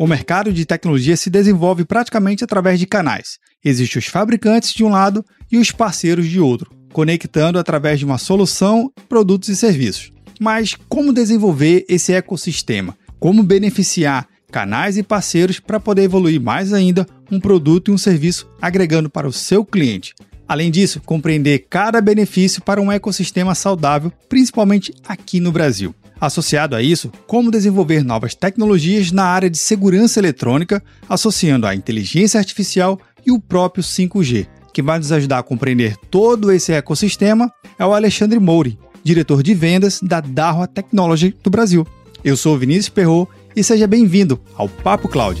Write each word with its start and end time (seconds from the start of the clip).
O 0.00 0.06
mercado 0.06 0.50
de 0.50 0.64
tecnologia 0.64 1.14
se 1.14 1.28
desenvolve 1.28 1.84
praticamente 1.84 2.42
através 2.42 2.80
de 2.80 2.86
canais. 2.86 3.38
Existem 3.62 3.98
os 3.98 4.06
fabricantes 4.06 4.72
de 4.72 4.82
um 4.82 4.88
lado 4.88 5.22
e 5.52 5.58
os 5.58 5.72
parceiros 5.72 6.26
de 6.26 6.40
outro, 6.40 6.70
conectando 6.90 7.58
através 7.58 7.98
de 7.98 8.06
uma 8.06 8.16
solução, 8.16 8.90
produtos 9.10 9.50
e 9.50 9.56
serviços. 9.56 10.10
Mas 10.40 10.74
como 10.88 11.12
desenvolver 11.12 11.84
esse 11.86 12.14
ecossistema? 12.14 12.96
Como 13.18 13.42
beneficiar 13.42 14.26
canais 14.50 14.96
e 14.96 15.02
parceiros 15.02 15.60
para 15.60 15.78
poder 15.78 16.04
evoluir 16.04 16.40
mais 16.40 16.72
ainda 16.72 17.06
um 17.30 17.38
produto 17.38 17.90
e 17.90 17.94
um 17.94 17.98
serviço 17.98 18.50
agregando 18.58 19.10
para 19.10 19.28
o 19.28 19.32
seu 19.34 19.66
cliente? 19.66 20.14
Além 20.48 20.70
disso, 20.70 21.02
compreender 21.04 21.66
cada 21.68 22.00
benefício 22.00 22.62
para 22.62 22.80
um 22.80 22.90
ecossistema 22.90 23.54
saudável, 23.54 24.10
principalmente 24.30 24.94
aqui 25.06 25.40
no 25.40 25.52
Brasil. 25.52 25.94
Associado 26.20 26.76
a 26.76 26.82
isso, 26.82 27.10
como 27.26 27.50
desenvolver 27.50 28.04
novas 28.04 28.34
tecnologias 28.34 29.10
na 29.10 29.24
área 29.24 29.48
de 29.48 29.56
segurança 29.56 30.20
eletrônica, 30.20 30.82
associando 31.08 31.66
a 31.66 31.74
inteligência 31.74 32.38
artificial 32.38 33.00
e 33.24 33.32
o 33.32 33.40
próprio 33.40 33.82
5G. 33.82 34.46
Que 34.72 34.82
vai 34.82 34.98
nos 34.98 35.10
ajudar 35.10 35.38
a 35.38 35.42
compreender 35.42 35.96
todo 36.10 36.52
esse 36.52 36.72
ecossistema 36.72 37.50
é 37.78 37.86
o 37.86 37.94
Alexandre 37.94 38.38
Mouri, 38.38 38.78
diretor 39.02 39.42
de 39.42 39.54
vendas 39.54 40.00
da 40.02 40.20
Darwa 40.20 40.66
Technology 40.66 41.34
do 41.42 41.50
Brasil. 41.50 41.86
Eu 42.22 42.36
sou 42.36 42.58
Vinícius 42.58 42.90
Perro 42.90 43.28
e 43.56 43.64
seja 43.64 43.86
bem-vindo 43.86 44.38
ao 44.54 44.68
Papo 44.68 45.08
Cloud. 45.08 45.40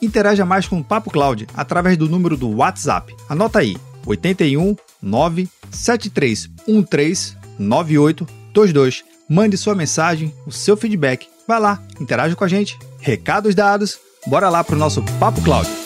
Interaja 0.00 0.44
mais 0.44 0.68
com 0.68 0.78
o 0.78 0.84
Papo 0.84 1.10
Cloud 1.10 1.46
através 1.54 1.96
do 1.96 2.08
número 2.08 2.36
do 2.36 2.56
WhatsApp. 2.56 3.14
Anota 3.28 3.60
aí: 3.60 3.76
81 4.06 4.76
97313 5.02 7.36
9822. 7.58 9.04
Mande 9.28 9.56
sua 9.56 9.74
mensagem, 9.74 10.32
o 10.46 10.52
seu 10.52 10.76
feedback. 10.76 11.26
Vai 11.48 11.60
lá, 11.60 11.82
interaja 12.00 12.36
com 12.36 12.44
a 12.44 12.48
gente. 12.48 12.78
Recados 13.00 13.54
dados, 13.54 13.98
bora 14.26 14.48
lá 14.48 14.62
para 14.62 14.76
o 14.76 14.78
nosso 14.78 15.02
Papo 15.18 15.42
Cloud. 15.42 15.85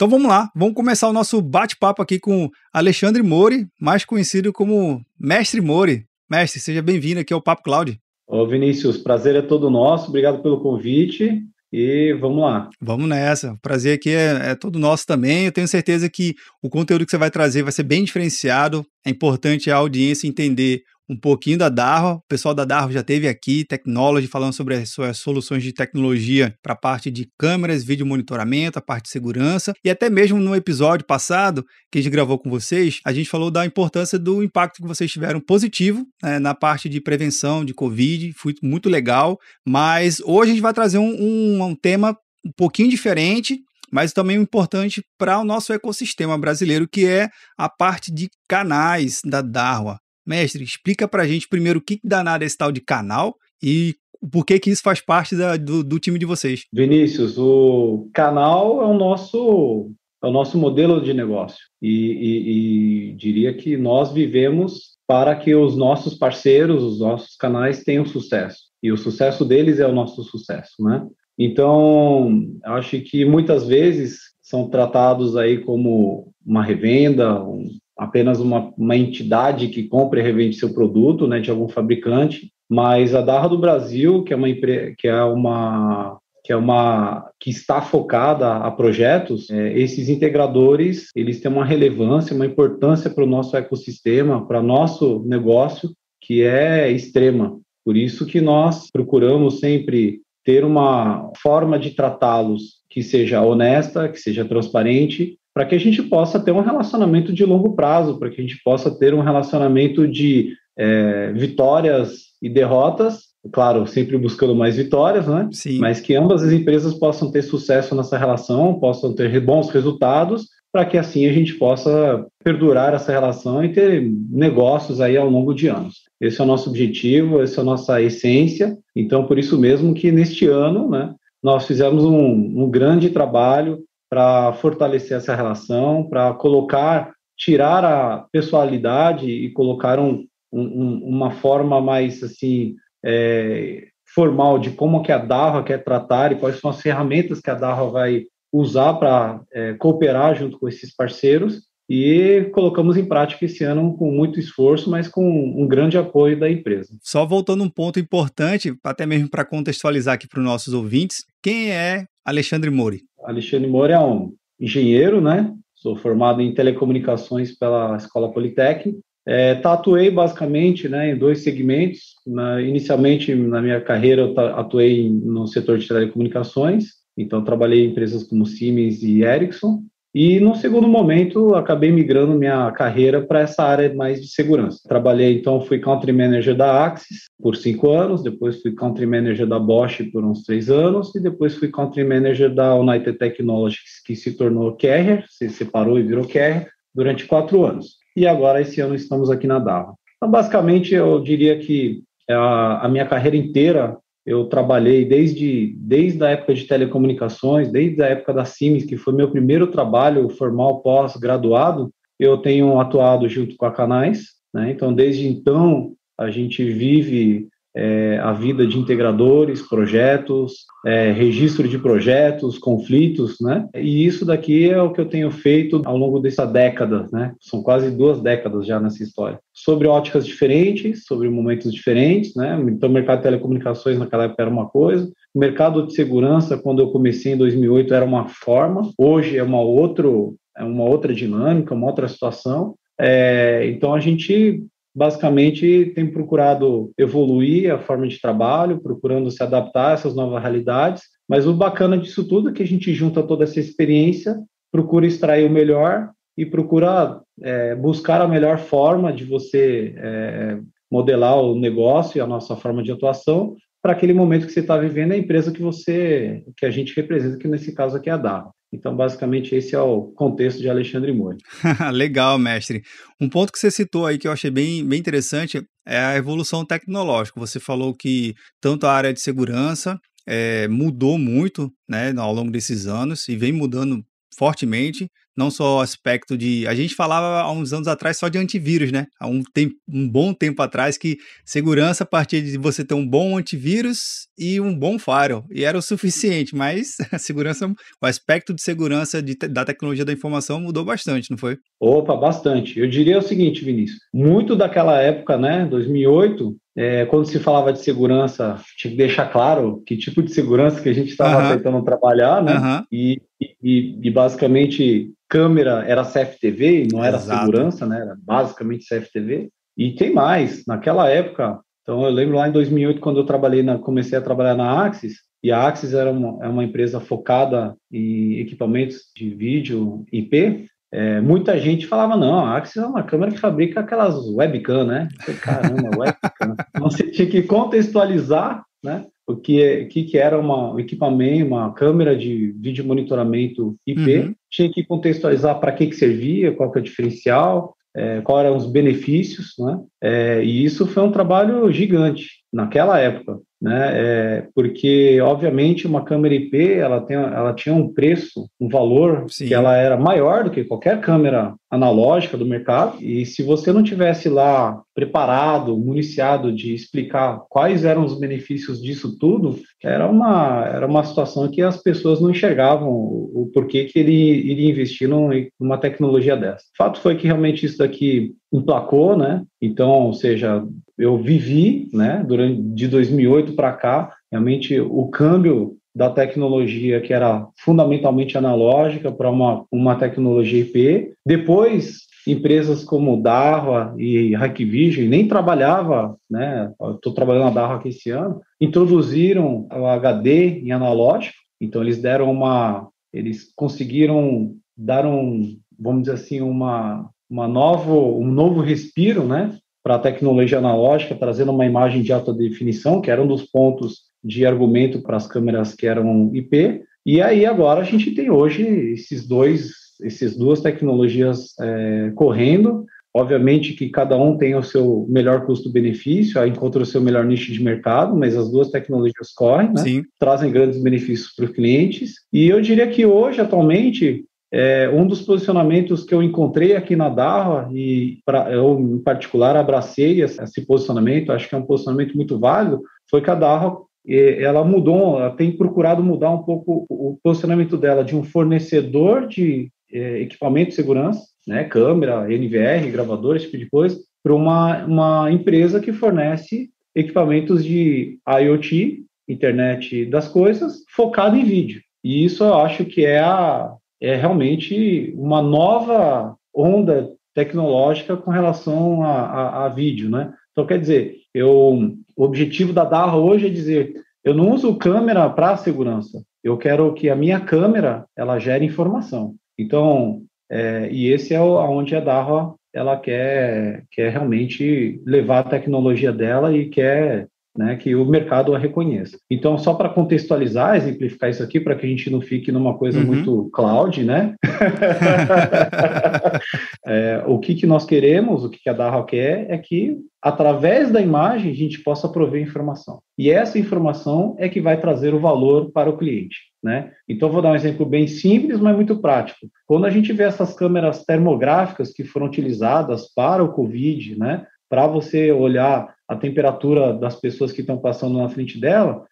Então 0.00 0.08
vamos 0.08 0.28
lá, 0.28 0.50
vamos 0.56 0.74
começar 0.74 1.10
o 1.10 1.12
nosso 1.12 1.42
bate-papo 1.42 2.00
aqui 2.00 2.18
com 2.18 2.48
Alexandre 2.72 3.22
Mori, 3.22 3.66
mais 3.78 4.02
conhecido 4.02 4.50
como 4.50 5.04
Mestre 5.20 5.60
Mori. 5.60 6.06
Mestre, 6.30 6.58
seja 6.58 6.80
bem-vindo 6.80 7.20
aqui 7.20 7.34
ao 7.34 7.42
Papo 7.42 7.62
Cloud. 7.62 8.00
Ô 8.26 8.46
Vinícius, 8.46 8.96
prazer 8.96 9.36
é 9.36 9.42
todo 9.42 9.68
nosso, 9.68 10.08
obrigado 10.08 10.40
pelo 10.40 10.62
convite 10.62 11.42
e 11.70 12.16
vamos 12.18 12.40
lá. 12.40 12.70
Vamos 12.80 13.10
nessa, 13.10 13.52
o 13.52 13.60
prazer 13.60 13.96
aqui 13.96 14.08
é, 14.08 14.52
é 14.52 14.54
todo 14.54 14.78
nosso 14.78 15.06
também. 15.06 15.44
Eu 15.44 15.52
tenho 15.52 15.68
certeza 15.68 16.08
que 16.08 16.34
o 16.62 16.70
conteúdo 16.70 17.04
que 17.04 17.10
você 17.10 17.18
vai 17.18 17.30
trazer 17.30 17.62
vai 17.62 17.72
ser 17.72 17.82
bem 17.82 18.02
diferenciado. 18.02 18.82
É 19.04 19.10
importante 19.10 19.70
a 19.70 19.76
audiência 19.76 20.26
entender 20.26 20.80
um 21.10 21.16
pouquinho 21.16 21.58
da 21.58 21.68
Darro. 21.68 22.18
O 22.18 22.28
pessoal 22.28 22.54
da 22.54 22.64
Darro 22.64 22.92
já 22.92 23.02
teve 23.02 23.26
aqui, 23.26 23.64
Technology, 23.64 24.28
falando 24.28 24.52
sobre 24.52 24.76
as 24.76 24.90
suas 24.90 25.18
soluções 25.18 25.64
de 25.64 25.72
tecnologia 25.72 26.54
para 26.62 26.74
a 26.74 26.76
parte 26.76 27.10
de 27.10 27.28
câmeras, 27.36 27.82
vídeo 27.82 28.06
monitoramento, 28.06 28.78
a 28.78 28.82
parte 28.82 29.06
de 29.06 29.10
segurança. 29.10 29.74
E 29.84 29.90
até 29.90 30.08
mesmo 30.08 30.38
no 30.38 30.54
episódio 30.54 31.04
passado, 31.04 31.64
que 31.90 31.98
a 31.98 32.02
gente 32.02 32.12
gravou 32.12 32.38
com 32.38 32.48
vocês, 32.48 33.00
a 33.04 33.12
gente 33.12 33.28
falou 33.28 33.50
da 33.50 33.66
importância 33.66 34.20
do 34.20 34.40
impacto 34.40 34.80
que 34.80 34.86
vocês 34.86 35.10
tiveram 35.10 35.40
positivo 35.40 36.06
né, 36.22 36.38
na 36.38 36.54
parte 36.54 36.88
de 36.88 37.00
prevenção 37.00 37.64
de 37.64 37.74
Covid. 37.74 38.32
Foi 38.34 38.54
muito 38.62 38.88
legal. 38.88 39.36
Mas 39.66 40.20
hoje 40.20 40.52
a 40.52 40.54
gente 40.54 40.62
vai 40.62 40.72
trazer 40.72 40.98
um, 40.98 41.10
um, 41.10 41.64
um 41.64 41.74
tema 41.74 42.16
um 42.46 42.52
pouquinho 42.56 42.88
diferente, 42.88 43.58
mas 43.90 44.12
também 44.12 44.36
importante 44.36 45.02
para 45.18 45.40
o 45.40 45.44
nosso 45.44 45.72
ecossistema 45.72 46.38
brasileiro, 46.38 46.88
que 46.88 47.04
é 47.04 47.28
a 47.58 47.68
parte 47.68 48.14
de 48.14 48.28
canais 48.48 49.20
da 49.24 49.42
Darwa. 49.42 49.98
Mestre, 50.30 50.62
explica 50.62 51.08
pra 51.08 51.26
gente 51.26 51.48
primeiro 51.48 51.80
o 51.80 51.82
que 51.82 52.00
danado 52.04 52.44
é 52.44 52.46
esse 52.46 52.56
tal 52.56 52.70
de 52.70 52.80
canal 52.80 53.36
e 53.60 53.96
por 54.32 54.44
que 54.44 54.58
que 54.60 54.70
isso 54.70 54.82
faz 54.82 55.00
parte 55.00 55.34
da, 55.34 55.56
do, 55.56 55.82
do, 55.82 55.98
time 55.98 56.18
de 56.18 56.26
vocês. 56.26 56.66
Vinícius, 56.72 57.36
o 57.36 58.08
canal 58.14 58.80
é 58.82 58.86
o 58.86 58.94
nosso, 58.94 59.90
é 60.22 60.26
o 60.26 60.30
nosso 60.30 60.56
modelo 60.56 61.02
de 61.02 61.12
negócio 61.12 61.58
e, 61.82 61.88
e, 61.88 63.10
e 63.10 63.12
diria 63.14 63.52
que 63.54 63.76
nós 63.76 64.12
vivemos 64.12 64.98
para 65.06 65.34
que 65.34 65.54
os 65.54 65.76
nossos 65.76 66.14
parceiros, 66.14 66.84
os 66.84 67.00
nossos 67.00 67.34
canais 67.36 67.82
tenham 67.82 68.06
sucesso 68.06 68.70
e 68.82 68.92
o 68.92 68.96
sucesso 68.96 69.44
deles 69.44 69.80
é 69.80 69.86
o 69.86 69.92
nosso 69.92 70.22
sucesso, 70.22 70.74
né? 70.80 71.06
Então, 71.42 72.46
acho 72.64 73.00
que 73.00 73.24
muitas 73.24 73.66
vezes 73.66 74.20
são 74.42 74.68
tratados 74.68 75.36
aí 75.36 75.58
como 75.58 76.32
uma 76.44 76.62
revenda, 76.62 77.42
um, 77.42 77.68
apenas 78.00 78.40
uma, 78.40 78.72
uma 78.78 78.96
entidade 78.96 79.68
que 79.68 79.82
compra 79.82 80.20
e 80.20 80.22
revende 80.22 80.56
seu 80.56 80.72
produto, 80.72 81.26
né, 81.26 81.38
de 81.38 81.50
algum 81.50 81.68
fabricante, 81.68 82.50
mas 82.66 83.14
a 83.14 83.20
Darra 83.20 83.48
do 83.48 83.58
Brasil, 83.58 84.24
que 84.24 84.32
é 84.32 84.36
uma 84.36 84.48
que 84.96 85.06
é 85.06 85.22
uma 85.22 86.18
que 86.42 86.52
é 86.52 86.56
uma 86.56 87.30
que 87.38 87.50
está 87.50 87.82
focada 87.82 88.56
a 88.56 88.70
projetos, 88.70 89.50
é, 89.50 89.78
esses 89.78 90.08
integradores 90.08 91.08
eles 91.14 91.40
têm 91.40 91.52
uma 91.52 91.64
relevância, 91.64 92.34
uma 92.34 92.46
importância 92.46 93.10
para 93.10 93.24
o 93.24 93.26
nosso 93.26 93.54
ecossistema, 93.54 94.46
para 94.46 94.62
nosso 94.62 95.22
negócio, 95.26 95.92
que 96.22 96.42
é 96.42 96.90
extrema. 96.90 97.60
Por 97.84 97.96
isso 97.96 98.24
que 98.24 98.40
nós 98.40 98.90
procuramos 98.90 99.60
sempre 99.60 100.22
ter 100.42 100.64
uma 100.64 101.30
forma 101.36 101.78
de 101.78 101.90
tratá-los 101.90 102.80
que 102.88 103.02
seja 103.02 103.42
honesta, 103.42 104.08
que 104.08 104.18
seja 104.18 104.44
transparente 104.44 105.36
para 105.60 105.66
que 105.66 105.74
a 105.74 105.78
gente 105.78 106.02
possa 106.02 106.40
ter 106.40 106.52
um 106.52 106.62
relacionamento 106.62 107.34
de 107.34 107.44
longo 107.44 107.74
prazo, 107.76 108.18
para 108.18 108.30
que 108.30 108.40
a 108.40 108.42
gente 108.42 108.58
possa 108.64 108.90
ter 108.90 109.12
um 109.12 109.20
relacionamento 109.20 110.08
de 110.08 110.54
é, 110.74 111.34
vitórias 111.34 112.30
e 112.40 112.48
derrotas, 112.48 113.24
claro, 113.52 113.86
sempre 113.86 114.16
buscando 114.16 114.54
mais 114.54 114.78
vitórias, 114.78 115.26
né? 115.26 115.50
Sim. 115.52 115.78
Mas 115.78 116.00
que 116.00 116.14
ambas 116.16 116.42
as 116.42 116.50
empresas 116.50 116.94
possam 116.94 117.30
ter 117.30 117.42
sucesso 117.42 117.94
nessa 117.94 118.16
relação, 118.16 118.80
possam 118.80 119.14
ter 119.14 119.38
bons 119.38 119.68
resultados, 119.68 120.46
para 120.72 120.86
que 120.86 120.96
assim 120.96 121.26
a 121.26 121.32
gente 121.34 121.52
possa 121.52 122.26
perdurar 122.42 122.94
essa 122.94 123.12
relação 123.12 123.62
e 123.62 123.70
ter 123.70 124.10
negócios 124.30 124.98
aí 124.98 125.18
ao 125.18 125.28
longo 125.28 125.52
de 125.52 125.68
anos. 125.68 126.04
Esse 126.18 126.40
é 126.40 126.44
o 126.44 126.46
nosso 126.46 126.70
objetivo, 126.70 127.42
essa 127.42 127.60
é 127.60 127.62
a 127.62 127.64
nossa 127.64 128.00
essência. 128.00 128.78
Então, 128.96 129.26
por 129.26 129.38
isso 129.38 129.58
mesmo 129.58 129.92
que 129.92 130.10
neste 130.10 130.46
ano, 130.46 130.88
né, 130.88 131.14
nós 131.42 131.66
fizemos 131.66 132.02
um, 132.02 132.62
um 132.62 132.70
grande 132.70 133.10
trabalho 133.10 133.84
para 134.10 134.52
fortalecer 134.54 135.16
essa 135.16 135.36
relação, 135.36 136.02
para 136.02 136.34
colocar, 136.34 137.14
tirar 137.38 137.84
a 137.84 138.26
pessoalidade 138.32 139.30
e 139.30 139.52
colocar 139.52 140.00
um, 140.00 140.26
um, 140.52 141.00
uma 141.04 141.30
forma 141.30 141.80
mais 141.80 142.22
assim 142.22 142.74
é, 143.04 143.86
formal 144.12 144.58
de 144.58 144.70
como 144.70 145.02
que 145.02 145.12
a 145.12 145.18
Darra 145.18 145.62
quer 145.62 145.84
tratar 145.84 146.32
e 146.32 146.36
quais 146.36 146.58
são 146.58 146.70
as 146.70 146.82
ferramentas 146.82 147.40
que 147.40 147.50
a 147.50 147.54
Darra 147.54 147.84
vai 147.84 148.24
usar 148.52 148.94
para 148.94 149.40
é, 149.52 149.74
cooperar 149.74 150.34
junto 150.34 150.58
com 150.58 150.68
esses 150.68 150.94
parceiros 150.94 151.70
e 151.88 152.48
colocamos 152.52 152.96
em 152.96 153.04
prática 153.04 153.44
esse 153.44 153.64
ano 153.64 153.96
com 153.96 154.12
muito 154.12 154.38
esforço, 154.38 154.88
mas 154.88 155.08
com 155.08 155.24
um 155.28 155.66
grande 155.66 155.98
apoio 155.98 156.38
da 156.38 156.48
empresa. 156.48 156.96
Só 157.02 157.26
voltando 157.26 157.64
um 157.64 157.68
ponto 157.68 157.98
importante, 157.98 158.72
até 158.84 159.04
mesmo 159.06 159.28
para 159.28 159.44
contextualizar 159.44 160.14
aqui 160.14 160.28
para 160.28 160.38
os 160.38 160.44
nossos 160.44 160.72
ouvintes, 160.72 161.24
quem 161.42 161.72
é 161.72 162.06
Alexandre 162.24 162.70
Mori? 162.70 163.02
Alexandre 163.30 163.68
Moura 163.68 163.94
é 163.94 163.98
um 163.98 164.34
engenheiro, 164.60 165.20
né? 165.20 165.54
Sou 165.74 165.96
formado 165.96 166.42
em 166.42 166.52
telecomunicações 166.52 167.56
pela 167.56 167.96
Escola 167.96 168.30
Politécnica. 168.32 168.98
É, 169.26 169.54
tatuei 169.54 170.10
basicamente 170.10 170.88
né, 170.88 171.12
em 171.12 171.16
dois 171.16 171.42
segmentos. 171.42 172.16
Na, 172.26 172.60
inicialmente, 172.60 173.34
na 173.34 173.62
minha 173.62 173.80
carreira, 173.80 174.22
eu 174.22 174.38
atuei 174.56 175.08
no 175.08 175.46
setor 175.46 175.78
de 175.78 175.86
telecomunicações, 175.86 176.86
então 177.16 177.44
trabalhei 177.44 177.84
em 177.84 177.90
empresas 177.90 178.24
como 178.24 178.44
Siemens 178.44 179.02
e 179.02 179.22
Ericsson. 179.22 179.82
E 180.12 180.40
no 180.40 180.56
segundo 180.56 180.88
momento, 180.88 181.54
acabei 181.54 181.92
migrando 181.92 182.34
minha 182.34 182.70
carreira 182.72 183.22
para 183.22 183.40
essa 183.40 183.62
área 183.62 183.94
mais 183.94 184.20
de 184.20 184.26
segurança. 184.26 184.80
Trabalhei, 184.88 185.38
então, 185.38 185.60
fui 185.60 185.78
country 185.78 186.12
manager 186.12 186.56
da 186.56 186.84
Axis 186.84 187.26
por 187.40 187.54
cinco 187.54 187.90
anos, 187.90 188.20
depois 188.20 188.60
fui 188.60 188.72
country 188.72 189.06
manager 189.06 189.46
da 189.46 189.58
Bosch 189.58 190.02
por 190.12 190.24
uns 190.24 190.42
três 190.42 190.68
anos, 190.68 191.14
e 191.14 191.20
depois 191.20 191.54
fui 191.54 191.68
country 191.68 192.02
manager 192.02 192.52
da 192.52 192.74
United 192.74 193.18
Technologies, 193.18 194.02
que 194.04 194.16
se 194.16 194.36
tornou 194.36 194.76
Carrier, 194.76 195.24
se 195.28 195.48
separou 195.48 195.96
e 195.96 196.02
virou 196.02 196.26
Carrier, 196.26 196.68
durante 196.92 197.26
quatro 197.26 197.64
anos. 197.64 197.98
E 198.16 198.26
agora, 198.26 198.60
esse 198.60 198.80
ano, 198.80 198.96
estamos 198.96 199.30
aqui 199.30 199.46
na 199.46 199.60
Darro. 199.60 199.94
Então, 200.16 200.28
basicamente, 200.28 200.92
eu 200.92 201.22
diria 201.22 201.56
que 201.56 202.02
a, 202.28 202.84
a 202.84 202.88
minha 202.88 203.06
carreira 203.06 203.36
inteira 203.36 203.96
eu 204.24 204.44
trabalhei 204.46 205.04
desde, 205.04 205.74
desde 205.78 206.22
a 206.24 206.30
época 206.30 206.54
de 206.54 206.66
telecomunicações, 206.66 207.70
desde 207.70 208.02
a 208.02 208.06
época 208.06 208.32
da 208.32 208.44
Siemens, 208.44 208.84
que 208.84 208.96
foi 208.96 209.14
meu 209.14 209.30
primeiro 209.30 209.68
trabalho 209.68 210.28
formal 210.28 210.80
pós-graduado, 210.82 211.90
eu 212.18 212.36
tenho 212.38 212.78
atuado 212.78 213.28
junto 213.28 213.56
com 213.56 213.64
a 213.64 213.72
Canais, 213.72 214.26
né? 214.52 214.70
Então, 214.70 214.92
desde 214.92 215.26
então, 215.26 215.94
a 216.18 216.30
gente 216.30 216.62
vive 216.70 217.48
é, 217.80 218.18
a 218.18 218.30
vida 218.32 218.66
de 218.66 218.78
integradores, 218.78 219.62
projetos, 219.62 220.66
é, 220.84 221.12
registro 221.12 221.66
de 221.66 221.78
projetos, 221.78 222.58
conflitos, 222.58 223.38
né? 223.40 223.66
E 223.74 224.04
isso 224.04 224.26
daqui 224.26 224.68
é 224.68 224.80
o 224.82 224.92
que 224.92 225.00
eu 225.00 225.08
tenho 225.08 225.30
feito 225.30 225.80
ao 225.86 225.96
longo 225.96 226.20
dessa 226.20 226.44
década, 226.44 227.06
né? 227.10 227.32
São 227.40 227.62
quase 227.62 227.90
duas 227.90 228.20
décadas 228.20 228.66
já 228.66 228.78
nessa 228.78 229.02
história. 229.02 229.38
Sobre 229.54 229.88
óticas 229.88 230.26
diferentes, 230.26 231.04
sobre 231.06 231.30
momentos 231.30 231.72
diferentes, 231.72 232.34
né? 232.34 232.62
Então, 232.68 232.90
o 232.90 232.92
mercado 232.92 233.18
de 233.18 233.22
telecomunicações 233.24 233.98
naquela 233.98 234.24
época 234.24 234.42
era 234.42 234.50
uma 234.50 234.68
coisa, 234.68 235.10
o 235.34 235.38
mercado 235.38 235.86
de 235.86 235.94
segurança, 235.94 236.58
quando 236.58 236.80
eu 236.82 236.90
comecei 236.90 237.32
em 237.32 237.38
2008, 237.38 237.94
era 237.94 238.04
uma 238.04 238.28
forma, 238.28 238.90
hoje 238.98 239.38
é 239.38 239.42
uma, 239.42 239.60
outro, 239.60 240.34
é 240.54 240.64
uma 240.64 240.84
outra 240.84 241.14
dinâmica, 241.14 241.74
uma 241.74 241.86
outra 241.86 242.06
situação. 242.08 242.74
É, 243.00 243.66
então, 243.70 243.94
a 243.94 244.00
gente 244.00 244.62
basicamente 245.00 245.92
tem 245.94 246.06
procurado 246.06 246.92
evoluir 246.98 247.72
a 247.72 247.78
forma 247.78 248.06
de 248.06 248.20
trabalho, 248.20 248.82
procurando 248.82 249.30
se 249.30 249.42
adaptar 249.42 249.88
a 249.88 249.92
essas 249.94 250.14
novas 250.14 250.42
realidades. 250.42 251.04
Mas 251.26 251.46
o 251.46 251.54
bacana 251.54 251.96
disso 251.96 252.28
tudo 252.28 252.50
é 252.50 252.52
que 252.52 252.62
a 252.62 252.66
gente 252.66 252.92
junta 252.92 253.22
toda 253.22 253.44
essa 253.44 253.58
experiência, 253.58 254.38
procura 254.70 255.06
extrair 255.06 255.48
o 255.48 255.50
melhor 255.50 256.10
e 256.36 256.44
procura 256.44 257.18
é, 257.40 257.74
buscar 257.74 258.20
a 258.20 258.28
melhor 258.28 258.58
forma 258.58 259.10
de 259.10 259.24
você 259.24 259.94
é, 259.96 260.58
modelar 260.92 261.40
o 261.40 261.58
negócio 261.58 262.18
e 262.18 262.20
a 262.20 262.26
nossa 262.26 262.54
forma 262.54 262.82
de 262.82 262.92
atuação 262.92 263.56
para 263.82 263.92
aquele 263.92 264.12
momento 264.12 264.46
que 264.46 264.52
você 264.52 264.60
está 264.60 264.76
vivendo 264.76 265.12
a 265.12 265.16
empresa 265.16 265.50
que 265.50 265.62
você, 265.62 266.44
que 266.58 266.66
a 266.66 266.70
gente 266.70 266.94
representa, 266.94 267.38
que 267.38 267.48
nesse 267.48 267.74
caso 267.74 267.96
aqui 267.96 268.10
é 268.10 268.12
a 268.12 268.18
Dava. 268.18 268.50
Então, 268.72 268.94
basicamente, 268.94 269.54
esse 269.54 269.74
é 269.74 269.80
o 269.80 270.02
contexto 270.12 270.60
de 270.60 270.70
Alexandre 270.70 271.12
Moura. 271.12 271.36
Legal, 271.92 272.38
mestre. 272.38 272.82
Um 273.20 273.28
ponto 273.28 273.52
que 273.52 273.58
você 273.58 273.70
citou 273.70 274.06
aí 274.06 274.16
que 274.16 274.28
eu 274.28 274.32
achei 274.32 274.50
bem, 274.50 274.86
bem 274.86 275.00
interessante 275.00 275.60
é 275.86 275.98
a 275.98 276.16
evolução 276.16 276.64
tecnológica. 276.64 277.40
Você 277.40 277.58
falou 277.58 277.92
que 277.92 278.34
tanto 278.60 278.86
a 278.86 278.92
área 278.92 279.12
de 279.12 279.20
segurança 279.20 279.98
é, 280.26 280.68
mudou 280.68 281.18
muito 281.18 281.72
né, 281.88 282.14
ao 282.16 282.32
longo 282.32 282.52
desses 282.52 282.86
anos 282.86 283.28
e 283.28 283.36
vem 283.36 283.52
mudando 283.52 284.04
fortemente, 284.36 285.10
não 285.40 285.50
só 285.50 285.80
aspecto 285.80 286.36
de. 286.36 286.66
A 286.66 286.74
gente 286.74 286.94
falava 286.94 287.40
há 287.40 287.50
uns 287.50 287.72
anos 287.72 287.88
atrás 287.88 288.18
só 288.18 288.28
de 288.28 288.36
antivírus, 288.36 288.92
né? 288.92 289.06
Há 289.18 289.26
um, 289.26 289.42
tempo, 289.54 289.74
um 289.88 290.06
bom 290.06 290.34
tempo 290.34 290.60
atrás 290.60 290.98
que 290.98 291.16
segurança 291.46 292.04
a 292.04 292.06
partir 292.06 292.42
de 292.42 292.58
você 292.58 292.84
ter 292.84 292.92
um 292.92 293.08
bom 293.08 293.38
antivírus 293.38 294.28
e 294.38 294.60
um 294.60 294.78
bom 294.78 294.98
firewall. 294.98 295.46
E 295.50 295.64
era 295.64 295.78
o 295.78 295.82
suficiente, 295.82 296.54
mas 296.54 296.96
a 297.10 297.18
segurança, 297.18 297.66
o 297.66 298.06
aspecto 298.06 298.52
de 298.52 298.62
segurança 298.62 299.22
de, 299.22 299.34
da 299.34 299.64
tecnologia 299.64 300.04
da 300.04 300.12
informação 300.12 300.60
mudou 300.60 300.84
bastante, 300.84 301.30
não 301.30 301.38
foi? 301.38 301.56
Opa, 301.80 302.14
bastante. 302.14 302.78
Eu 302.78 302.86
diria 302.86 303.18
o 303.18 303.22
seguinte, 303.22 303.64
Vinícius: 303.64 303.98
muito 304.12 304.54
daquela 304.54 305.00
época, 305.00 305.38
né, 305.38 305.66
2008, 305.70 306.54
é, 306.76 307.04
quando 307.06 307.26
se 307.26 307.38
falava 307.38 307.72
de 307.72 307.80
segurança, 307.80 308.60
tinha 308.76 308.90
que 308.90 308.96
deixar 308.96 309.26
claro 309.26 309.82
que 309.84 309.96
tipo 309.96 310.22
de 310.22 310.32
segurança 310.32 310.80
que 310.80 310.88
a 310.88 310.92
gente 310.92 311.10
estava 311.10 311.42
uhum. 311.42 311.56
tentando 311.56 311.84
trabalhar, 311.84 312.42
né? 312.42 312.58
Uhum. 312.58 312.84
E, 312.92 313.22
e, 313.62 313.98
e, 314.02 314.10
basicamente 314.10 315.12
câmera 315.28 315.84
era 315.86 316.04
CFTV, 316.04 316.88
não 316.92 317.04
era 317.04 317.16
Exato. 317.16 317.40
segurança, 317.40 317.86
né? 317.86 318.00
Era 318.00 318.16
basicamente 318.22 318.86
CFTV. 318.88 319.48
E 319.76 319.92
tem 319.92 320.12
mais, 320.12 320.64
naquela 320.66 321.08
época, 321.08 321.60
então 321.82 322.04
eu 322.04 322.10
lembro 322.10 322.36
lá 322.36 322.48
em 322.48 322.52
2008 322.52 323.00
quando 323.00 323.18
eu 323.18 323.26
trabalhei 323.26 323.62
na, 323.62 323.78
comecei 323.78 324.16
a 324.16 324.22
trabalhar 324.22 324.54
na 324.54 324.84
Axis, 324.84 325.14
e 325.42 325.50
a 325.50 325.66
Axis 325.66 325.94
era 325.94 326.10
uma, 326.10 326.44
é 326.44 326.48
uma 326.48 326.62
empresa 326.62 327.00
focada 327.00 327.74
em 327.90 328.38
equipamentos 328.38 329.10
de 329.16 329.30
vídeo 329.30 330.04
IP, 330.12 330.66
é, 330.92 331.20
muita 331.20 331.58
gente 331.58 331.86
falava, 331.86 332.16
não, 332.16 332.44
a 332.44 332.56
Axis 332.56 332.82
é 332.82 332.86
uma 332.86 333.02
câmera 333.02 333.30
que 333.30 333.38
fabrica 333.38 333.80
aquelas 333.80 334.16
webcam, 334.28 334.84
né? 334.84 335.08
Falei, 335.20 335.40
Caramba, 335.40 335.90
webcam. 335.98 336.56
Então, 336.68 336.90
você 336.90 337.10
tinha 337.10 337.28
que 337.28 337.42
contextualizar, 337.42 338.64
né? 338.82 339.06
O 339.26 339.36
que, 339.36 339.84
que, 339.86 340.02
que 340.02 340.18
era 340.18 340.36
uma, 340.36 340.74
um 340.74 340.80
equipamento, 340.80 341.46
uma 341.46 341.72
câmera 341.72 342.16
de 342.16 342.52
vídeo 342.58 342.84
monitoramento 342.84 343.76
IP, 343.86 344.18
uhum. 344.18 344.34
tinha 344.50 344.68
que 344.68 344.84
contextualizar 344.84 345.60
para 345.60 345.70
que, 345.70 345.86
que 345.86 345.94
servia, 345.94 346.52
qual 346.52 346.72
que 346.72 346.78
é 346.78 346.80
o 346.80 346.84
diferencial, 346.84 347.76
é, 347.94 348.20
quais 348.22 348.46
eram 348.46 348.56
os 348.56 348.66
benefícios, 348.66 349.54
né? 349.60 349.78
É, 350.02 350.42
e 350.42 350.64
isso 350.64 350.86
foi 350.86 351.02
um 351.02 351.12
trabalho 351.12 351.70
gigante 351.70 352.40
naquela 352.52 352.98
época 352.98 353.40
né? 353.60 353.90
É, 353.92 354.48
porque 354.54 355.20
obviamente 355.20 355.86
uma 355.86 356.02
câmera 356.02 356.34
IP 356.34 356.72
ela 356.72 357.00
tem, 357.02 357.16
ela 357.16 357.52
tinha 357.52 357.74
um 357.74 357.92
preço, 357.92 358.48
um 358.58 358.68
valor 358.68 359.26
Sim. 359.28 359.48
que 359.48 359.54
ela 359.54 359.76
era 359.76 359.98
maior 359.98 360.44
do 360.44 360.50
que 360.50 360.64
qualquer 360.64 361.00
câmera 361.00 361.54
analógica 361.70 362.38
do 362.38 362.46
mercado. 362.46 362.96
E 363.00 363.26
se 363.26 363.42
você 363.42 363.70
não 363.72 363.82
tivesse 363.82 364.28
lá 364.28 364.80
preparado, 364.94 365.76
municiado 365.76 366.50
de 366.52 366.72
explicar 366.74 367.42
quais 367.50 367.84
eram 367.84 368.04
os 368.04 368.18
benefícios 368.18 368.80
disso 368.80 369.18
tudo, 369.18 369.58
era 369.82 370.08
uma 370.08 370.64
era 370.64 370.86
uma 370.86 371.04
situação 371.04 371.50
que 371.50 371.60
as 371.60 371.76
pessoas 371.82 372.20
não 372.20 372.30
enxergavam 372.30 372.88
o, 372.88 373.42
o 373.42 373.50
porquê 373.52 373.84
que 373.84 373.98
ele 373.98 374.12
iria 374.12 374.70
investir 374.70 375.08
numa 375.08 375.76
tecnologia 375.76 376.36
dessa. 376.36 376.64
O 376.74 376.76
fato 376.78 377.00
foi 377.00 377.14
que 377.16 377.26
realmente 377.26 377.66
isso 377.66 377.78
daqui 377.78 378.32
emplacou, 378.52 379.16
né? 379.16 379.44
Então, 379.60 379.90
ou 380.06 380.12
seja, 380.12 380.64
eu 380.98 381.16
vivi, 381.18 381.88
né, 381.92 382.24
durante 382.26 382.60
de 382.60 382.88
2008 382.88 383.54
para 383.54 383.72
cá, 383.72 384.14
realmente 384.30 384.78
o 384.80 385.08
câmbio 385.08 385.76
da 385.94 386.10
tecnologia 386.10 387.00
que 387.00 387.12
era 387.12 387.46
fundamentalmente 387.58 388.38
analógica 388.38 389.10
para 389.10 389.30
uma, 389.30 389.64
uma 389.72 389.96
tecnologia 389.96 390.60
IP. 390.60 391.14
Depois, 391.26 392.06
empresas 392.26 392.84
como 392.84 393.20
Darwa 393.20 393.94
e 393.98 394.34
Hackvision, 394.34 395.08
nem 395.08 395.26
trabalhava, 395.26 396.16
né, 396.30 396.72
estou 396.94 397.12
trabalhando 397.12 397.44
na 397.44 397.50
Darwa 397.50 397.76
aqui 397.76 397.88
esse 397.88 398.10
ano, 398.10 398.40
introduziram 398.60 399.66
o 399.72 399.86
HD 399.86 400.60
em 400.60 400.72
analógico, 400.72 401.36
então 401.60 401.82
eles 401.82 402.00
deram 402.00 402.30
uma, 402.30 402.88
eles 403.12 403.52
conseguiram 403.56 404.54
dar 404.76 405.04
um, 405.04 405.58
vamos 405.78 406.02
dizer 406.02 406.14
assim, 406.14 406.40
uma, 406.40 407.10
uma 407.30 407.46
novo, 407.46 408.18
um 408.18 408.30
novo 408.30 408.60
respiro, 408.60 409.24
né, 409.24 409.56
para 409.82 409.94
a 409.94 409.98
tecnologia 410.00 410.58
analógica, 410.58 411.14
trazendo 411.14 411.52
uma 411.52 411.64
imagem 411.64 412.02
de 412.02 412.12
alta 412.12 412.32
definição, 412.34 413.00
que 413.00 413.10
era 413.10 413.22
um 413.22 413.26
dos 413.26 413.44
pontos 413.44 414.10
de 414.22 414.44
argumento 414.44 415.00
para 415.00 415.16
as 415.16 415.26
câmeras 415.26 415.74
que 415.74 415.86
eram 415.86 416.30
IP. 416.34 416.82
E 417.06 417.22
aí 417.22 417.46
agora 417.46 417.80
a 417.80 417.84
gente 417.84 418.10
tem 418.10 418.30
hoje 418.30 418.62
esses 418.62 419.26
dois, 419.26 419.70
essas 420.02 420.36
duas 420.36 420.60
tecnologias 420.60 421.54
é, 421.58 422.12
correndo. 422.14 422.84
Obviamente 423.12 423.72
que 423.72 423.88
cada 423.88 424.16
um 424.16 424.36
tem 424.36 424.54
o 424.54 424.62
seu 424.62 425.06
melhor 425.08 425.44
custo-benefício, 425.44 426.44
encontra 426.46 426.82
o 426.82 426.86
seu 426.86 427.00
melhor 427.00 427.24
nicho 427.24 427.50
de 427.50 427.62
mercado, 427.62 428.14
mas 428.14 428.36
as 428.36 428.50
duas 428.52 428.70
tecnologias 428.70 429.32
correm, 429.34 429.72
né? 429.72 429.82
trazem 430.18 430.52
grandes 430.52 430.80
benefícios 430.80 431.34
para 431.34 431.46
os 431.46 431.50
clientes. 431.50 432.16
E 432.32 432.48
eu 432.48 432.60
diria 432.60 432.86
que 432.86 433.04
hoje, 433.04 433.40
atualmente, 433.40 434.24
é, 434.52 434.88
um 434.88 435.06
dos 435.06 435.22
posicionamentos 435.22 436.04
que 436.04 436.14
eu 436.14 436.22
encontrei 436.22 436.74
aqui 436.74 436.96
na 436.96 437.08
Darra, 437.08 437.68
e 437.72 438.18
pra, 438.24 438.50
eu, 438.50 438.78
em 438.80 438.98
particular, 438.98 439.56
abracei 439.56 440.22
esse, 440.22 440.42
esse, 440.42 440.66
posicionamento, 440.66 441.30
acho 441.30 441.48
que 441.48 441.54
é 441.54 441.58
um 441.58 441.66
posicionamento 441.66 442.16
muito 442.16 442.38
válido, 442.38 442.82
foi 443.08 443.20
que 443.20 443.30
a 443.30 443.34
Darra 443.34 443.76
ela 444.06 444.64
mudou, 444.64 445.20
ela 445.20 445.30
tem 445.30 445.56
procurado 445.56 446.02
mudar 446.02 446.30
um 446.30 446.42
pouco 446.42 446.86
o 446.88 447.18
posicionamento 447.22 447.76
dela 447.76 448.02
de 448.02 448.16
um 448.16 448.24
fornecedor 448.24 449.26
de 449.26 449.70
é, 449.92 450.22
equipamento 450.22 450.70
de 450.70 450.76
segurança, 450.76 451.22
né, 451.46 451.64
câmera, 451.64 452.26
NVR, 452.26 452.90
gravador, 452.90 453.36
esse 453.36 453.46
tipo 453.46 453.58
de 453.58 453.68
coisa, 453.68 453.98
para 454.22 454.34
uma, 454.34 454.84
uma 454.84 455.30
empresa 455.30 455.80
que 455.80 455.92
fornece 455.92 456.70
equipamentos 456.94 457.64
de 457.64 458.18
IoT, 458.26 459.04
internet 459.28 460.06
das 460.06 460.28
coisas, 460.28 460.82
focado 460.88 461.36
em 461.36 461.44
vídeo. 461.44 461.80
E 462.02 462.24
isso 462.24 462.42
eu 462.42 462.54
acho 462.54 462.84
que 462.84 463.04
é 463.04 463.20
a, 463.20 463.74
é 464.00 464.16
realmente 464.16 465.12
uma 465.16 465.42
nova 465.42 466.36
onda 466.54 467.12
tecnológica 467.34 468.16
com 468.16 468.30
relação 468.30 469.02
a, 469.02 469.12
a, 469.12 469.66
a 469.66 469.68
vídeo, 469.68 470.10
né? 470.10 470.32
Então, 470.52 470.66
quer 470.66 470.78
dizer, 470.78 471.16
eu, 471.32 471.94
o 472.16 472.24
objetivo 472.24 472.72
da 472.72 472.84
Darra 472.84 473.16
hoje 473.16 473.46
é 473.46 473.50
dizer, 473.50 473.94
eu 474.24 474.34
não 474.34 474.50
uso 474.50 474.76
câmera 474.76 475.28
para 475.30 475.56
segurança, 475.56 476.22
eu 476.42 476.56
quero 476.56 476.92
que 476.92 477.08
a 477.08 477.16
minha 477.16 477.40
câmera, 477.40 478.06
ela 478.16 478.38
gere 478.38 478.64
informação. 478.64 479.34
Então, 479.58 480.22
é, 480.50 480.88
e 480.90 481.10
esse 481.10 481.34
é 481.34 481.40
onde 481.40 481.94
a 481.94 482.00
Darra, 482.00 482.54
ela 482.72 482.96
quer, 482.96 483.84
quer 483.90 484.10
realmente 484.10 485.00
levar 485.04 485.40
a 485.40 485.48
tecnologia 485.48 486.12
dela 486.12 486.54
e 486.56 486.68
quer 486.68 487.28
né, 487.56 487.76
que 487.76 487.94
o 487.94 488.04
mercado 488.04 488.54
a 488.54 488.58
reconheça. 488.58 489.18
Então, 489.30 489.58
só 489.58 489.74
para 489.74 489.88
contextualizar, 489.88 490.76
exemplificar 490.76 491.30
isso 491.30 491.42
aqui, 491.42 491.58
para 491.58 491.74
que 491.74 491.86
a 491.86 491.88
gente 491.88 492.10
não 492.10 492.20
fique 492.20 492.52
numa 492.52 492.78
coisa 492.78 493.00
uhum. 493.00 493.06
muito 493.06 493.50
cloud, 493.52 494.04
né? 494.04 494.34
é, 496.86 497.24
o 497.26 497.38
que, 497.38 497.54
que 497.54 497.66
nós 497.66 497.84
queremos, 497.84 498.44
o 498.44 498.50
que, 498.50 498.62
que 498.62 498.70
a 498.70 498.74
Darra 498.74 499.04
quer, 499.04 499.50
é 499.50 499.58
que 499.58 499.98
através 500.22 500.90
da 500.90 501.00
imagem 501.00 501.50
a 501.50 501.54
gente 501.54 501.82
possa 501.82 502.08
prover 502.08 502.42
informação. 502.42 503.00
E 503.18 503.30
essa 503.30 503.58
informação 503.58 504.36
é 504.38 504.48
que 504.48 504.60
vai 504.60 504.80
trazer 504.80 505.14
o 505.14 505.20
valor 505.20 505.72
para 505.72 505.90
o 505.90 505.96
cliente. 505.96 506.36
Né? 506.62 506.92
Então, 507.08 507.30
vou 507.30 507.42
dar 507.42 507.52
um 507.52 507.56
exemplo 507.56 507.86
bem 507.86 508.06
simples, 508.06 508.60
mas 508.60 508.76
muito 508.76 509.00
prático. 509.00 509.48
Quando 509.66 509.86
a 509.86 509.90
gente 509.90 510.12
vê 510.12 510.24
essas 510.24 510.54
câmeras 510.54 511.04
termográficas 511.04 511.92
que 511.92 512.04
foram 512.04 512.26
utilizadas 512.26 513.12
para 513.14 513.42
o 513.42 513.52
Covid, 513.52 514.18
né, 514.18 514.44
para 514.68 514.86
você 514.86 515.32
olhar 515.32 515.92
a 516.10 516.16
temperatura 516.16 516.92
das 516.92 517.14
pessoas 517.14 517.52
que 517.52 517.60
estão 517.60 517.78
passando 517.78 518.18
na 518.18 518.28
frente 518.28 518.60
dela, 518.60 519.06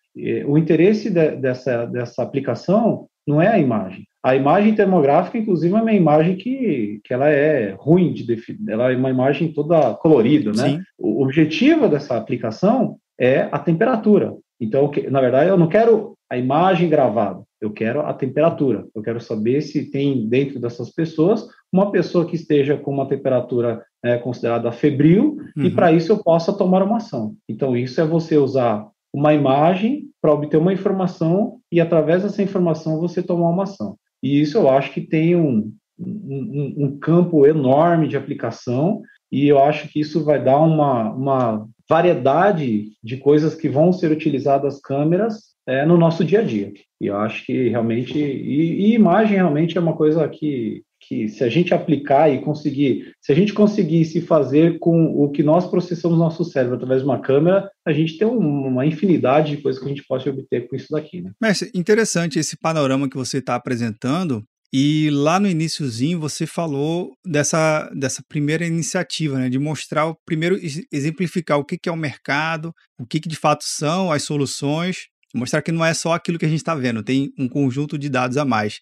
o 0.47 0.59
interesse 0.59 1.09
de, 1.09 1.37
dessa, 1.37 1.87
dessa 1.87 2.25
aplicação 2.25 3.07
não 3.25 3.41
é 3.41 3.47
a 3.47 3.59
imagem. 3.59 4.05
A 4.21 4.35
imagem 4.35 4.75
termográfica, 4.75 5.39
inclusive, 5.39 5.73
é 5.73 5.81
uma 5.81 5.93
imagem 5.93 6.35
que, 6.35 7.01
que 7.05 7.15
ela 7.15 7.29
é 7.29 7.73
ruim 7.79 8.13
de 8.13 8.27
definir, 8.27 8.69
ela 8.69 8.93
é 8.93 8.97
uma 8.97 9.11
imagem 9.11 9.53
toda 9.53 9.95
colorida, 9.95 10.51
né? 10.51 10.71
Sim. 10.71 10.81
O 10.99 11.23
objetivo 11.23 11.89
dessa 11.89 12.17
aplicação 12.17 12.97
é 13.17 13.49
a 13.53 13.61
temperatura. 13.61 14.35
Então, 14.61 14.91
na 15.09 15.21
verdade, 15.21 15.51
eu 15.51 15.57
não 15.57 15.69
quero 15.69 16.15
a 16.29 16.37
imagem 16.37 16.89
gravada, 16.89 17.43
eu 17.61 17.71
quero 17.71 18.01
a 18.03 18.13
temperatura. 18.15 18.87
Eu 18.95 19.03
quero 19.03 19.21
saber 19.21 19.61
se 19.63 19.91
tem 19.91 20.29
dentro 20.29 20.61
dessas 20.61 20.91
pessoas 20.91 21.47
uma 21.73 21.91
pessoa 21.91 22.27
que 22.27 22.37
esteja 22.37 22.77
com 22.77 22.91
uma 22.91 23.09
temperatura 23.09 23.85
é, 24.03 24.17
considerada 24.17 24.73
febril, 24.73 25.39
uhum. 25.57 25.65
e 25.65 25.71
para 25.71 25.93
isso 25.93 26.13
eu 26.13 26.23
possa 26.23 26.53
tomar 26.53 26.83
uma 26.83 26.97
ação. 26.97 27.35
Então, 27.49 27.77
isso 27.77 28.01
é 28.01 28.07
você 28.07 28.37
usar 28.39 28.89
uma 29.13 29.35
imagem 29.35 30.09
para 30.21 30.33
obter 30.33 30.57
uma 30.57 30.73
informação 30.73 31.59
e, 31.71 31.81
através 31.81 32.23
dessa 32.23 32.43
informação, 32.43 33.01
você 33.01 33.23
tomar 33.23 33.51
uma 33.51 33.65
ação. 33.65 33.97
E 34.23 34.41
isso 34.41 34.57
eu 34.57 34.71
acho 34.71 34.93
que 34.93 35.01
tem 35.01 35.37
um, 35.37 35.73
um, 35.99 36.75
um 36.79 36.99
campo 36.99 37.47
enorme 37.47 38.09
de 38.09 38.17
aplicação, 38.17 39.03
e 39.31 39.47
eu 39.47 39.63
acho 39.63 39.89
que 39.89 40.01
isso 40.01 40.25
vai 40.25 40.43
dar 40.43 40.59
uma, 40.59 41.13
uma 41.13 41.69
variedade 41.89 42.93
de 43.03 43.17
coisas 43.19 43.55
que 43.55 43.69
vão 43.69 43.93
ser 43.93 44.11
utilizadas 44.11 44.81
câmeras 44.81 45.49
é, 45.69 45.85
no 45.85 45.99
nosso 45.99 46.25
dia 46.25 46.41
a 46.41 46.43
dia. 46.43 46.73
E 47.01 47.07
eu 47.07 47.17
acho 47.17 47.45
que 47.45 47.69
realmente, 47.69 48.19
e, 48.19 48.87
e 48.87 48.95
imagem 48.95 49.37
realmente 49.37 49.77
é 49.77 49.81
uma 49.81 49.95
coisa 49.95 50.27
que 50.29 50.83
que 51.01 51.29
se 51.29 51.43
a 51.45 51.49
gente 51.49 51.73
aplicar 51.73 52.29
e 52.29 52.41
conseguir, 52.41 53.13
se 53.23 53.33
a 53.33 53.35
gente 53.35 53.55
conseguisse 53.55 54.21
fazer 54.21 54.79
com 54.79 55.07
o 55.07 55.31
que 55.31 55.43
nós 55.43 55.67
processamos 55.67 56.19
no 56.19 56.25
nosso 56.25 56.45
cérebro 56.45 56.77
através 56.77 57.01
de 57.01 57.07
uma 57.07 57.21
câmera, 57.21 57.71
a 57.87 57.93
gente 57.93 58.19
tem 58.19 58.27
uma 58.27 58.85
infinidade 58.85 59.57
de 59.57 59.63
coisas 59.63 59.81
que 59.81 59.87
a 59.87 59.89
gente 59.89 60.05
pode 60.07 60.29
obter 60.29 60.69
com 60.69 60.77
isso 60.77 60.89
daqui. 60.91 61.23
Né? 61.23 61.31
Mestre, 61.41 61.71
interessante 61.75 62.39
esse 62.39 62.59
panorama 62.59 63.09
que 63.09 63.17
você 63.17 63.39
está 63.39 63.55
apresentando. 63.55 64.43
E 64.71 65.09
lá 65.11 65.41
no 65.41 65.49
iníciozinho 65.49 66.21
você 66.21 66.47
falou 66.47 67.15
dessa, 67.25 67.91
dessa 67.95 68.23
primeira 68.29 68.67
iniciativa, 68.67 69.39
né, 69.39 69.49
de 69.49 69.59
mostrar, 69.59 70.13
primeiro 70.27 70.59
exemplificar 70.93 71.59
o 71.59 71.65
que, 71.65 71.79
que 71.79 71.89
é 71.89 71.93
o 71.93 71.97
mercado, 71.97 72.75
o 73.01 73.07
que, 73.07 73.19
que 73.19 73.31
de 73.31 73.37
fato 73.37 73.65
são 73.65 74.13
as 74.13 74.25
soluções, 74.25 75.07
mostrar 75.39 75.63
que 75.63 75.73
não 75.73 75.85
é 75.85 75.95
só 75.95 76.13
aquilo 76.13 76.39
que 76.39 76.45
a 76.45 76.49
gente 76.49 76.59
está 76.59 76.75
vendo, 76.75 77.03
tem 77.03 77.31
um 77.39 77.49
conjunto 77.49 77.99
de 77.99 78.09
dados 78.09 78.37
a 78.37 78.45
mais. 78.45 78.79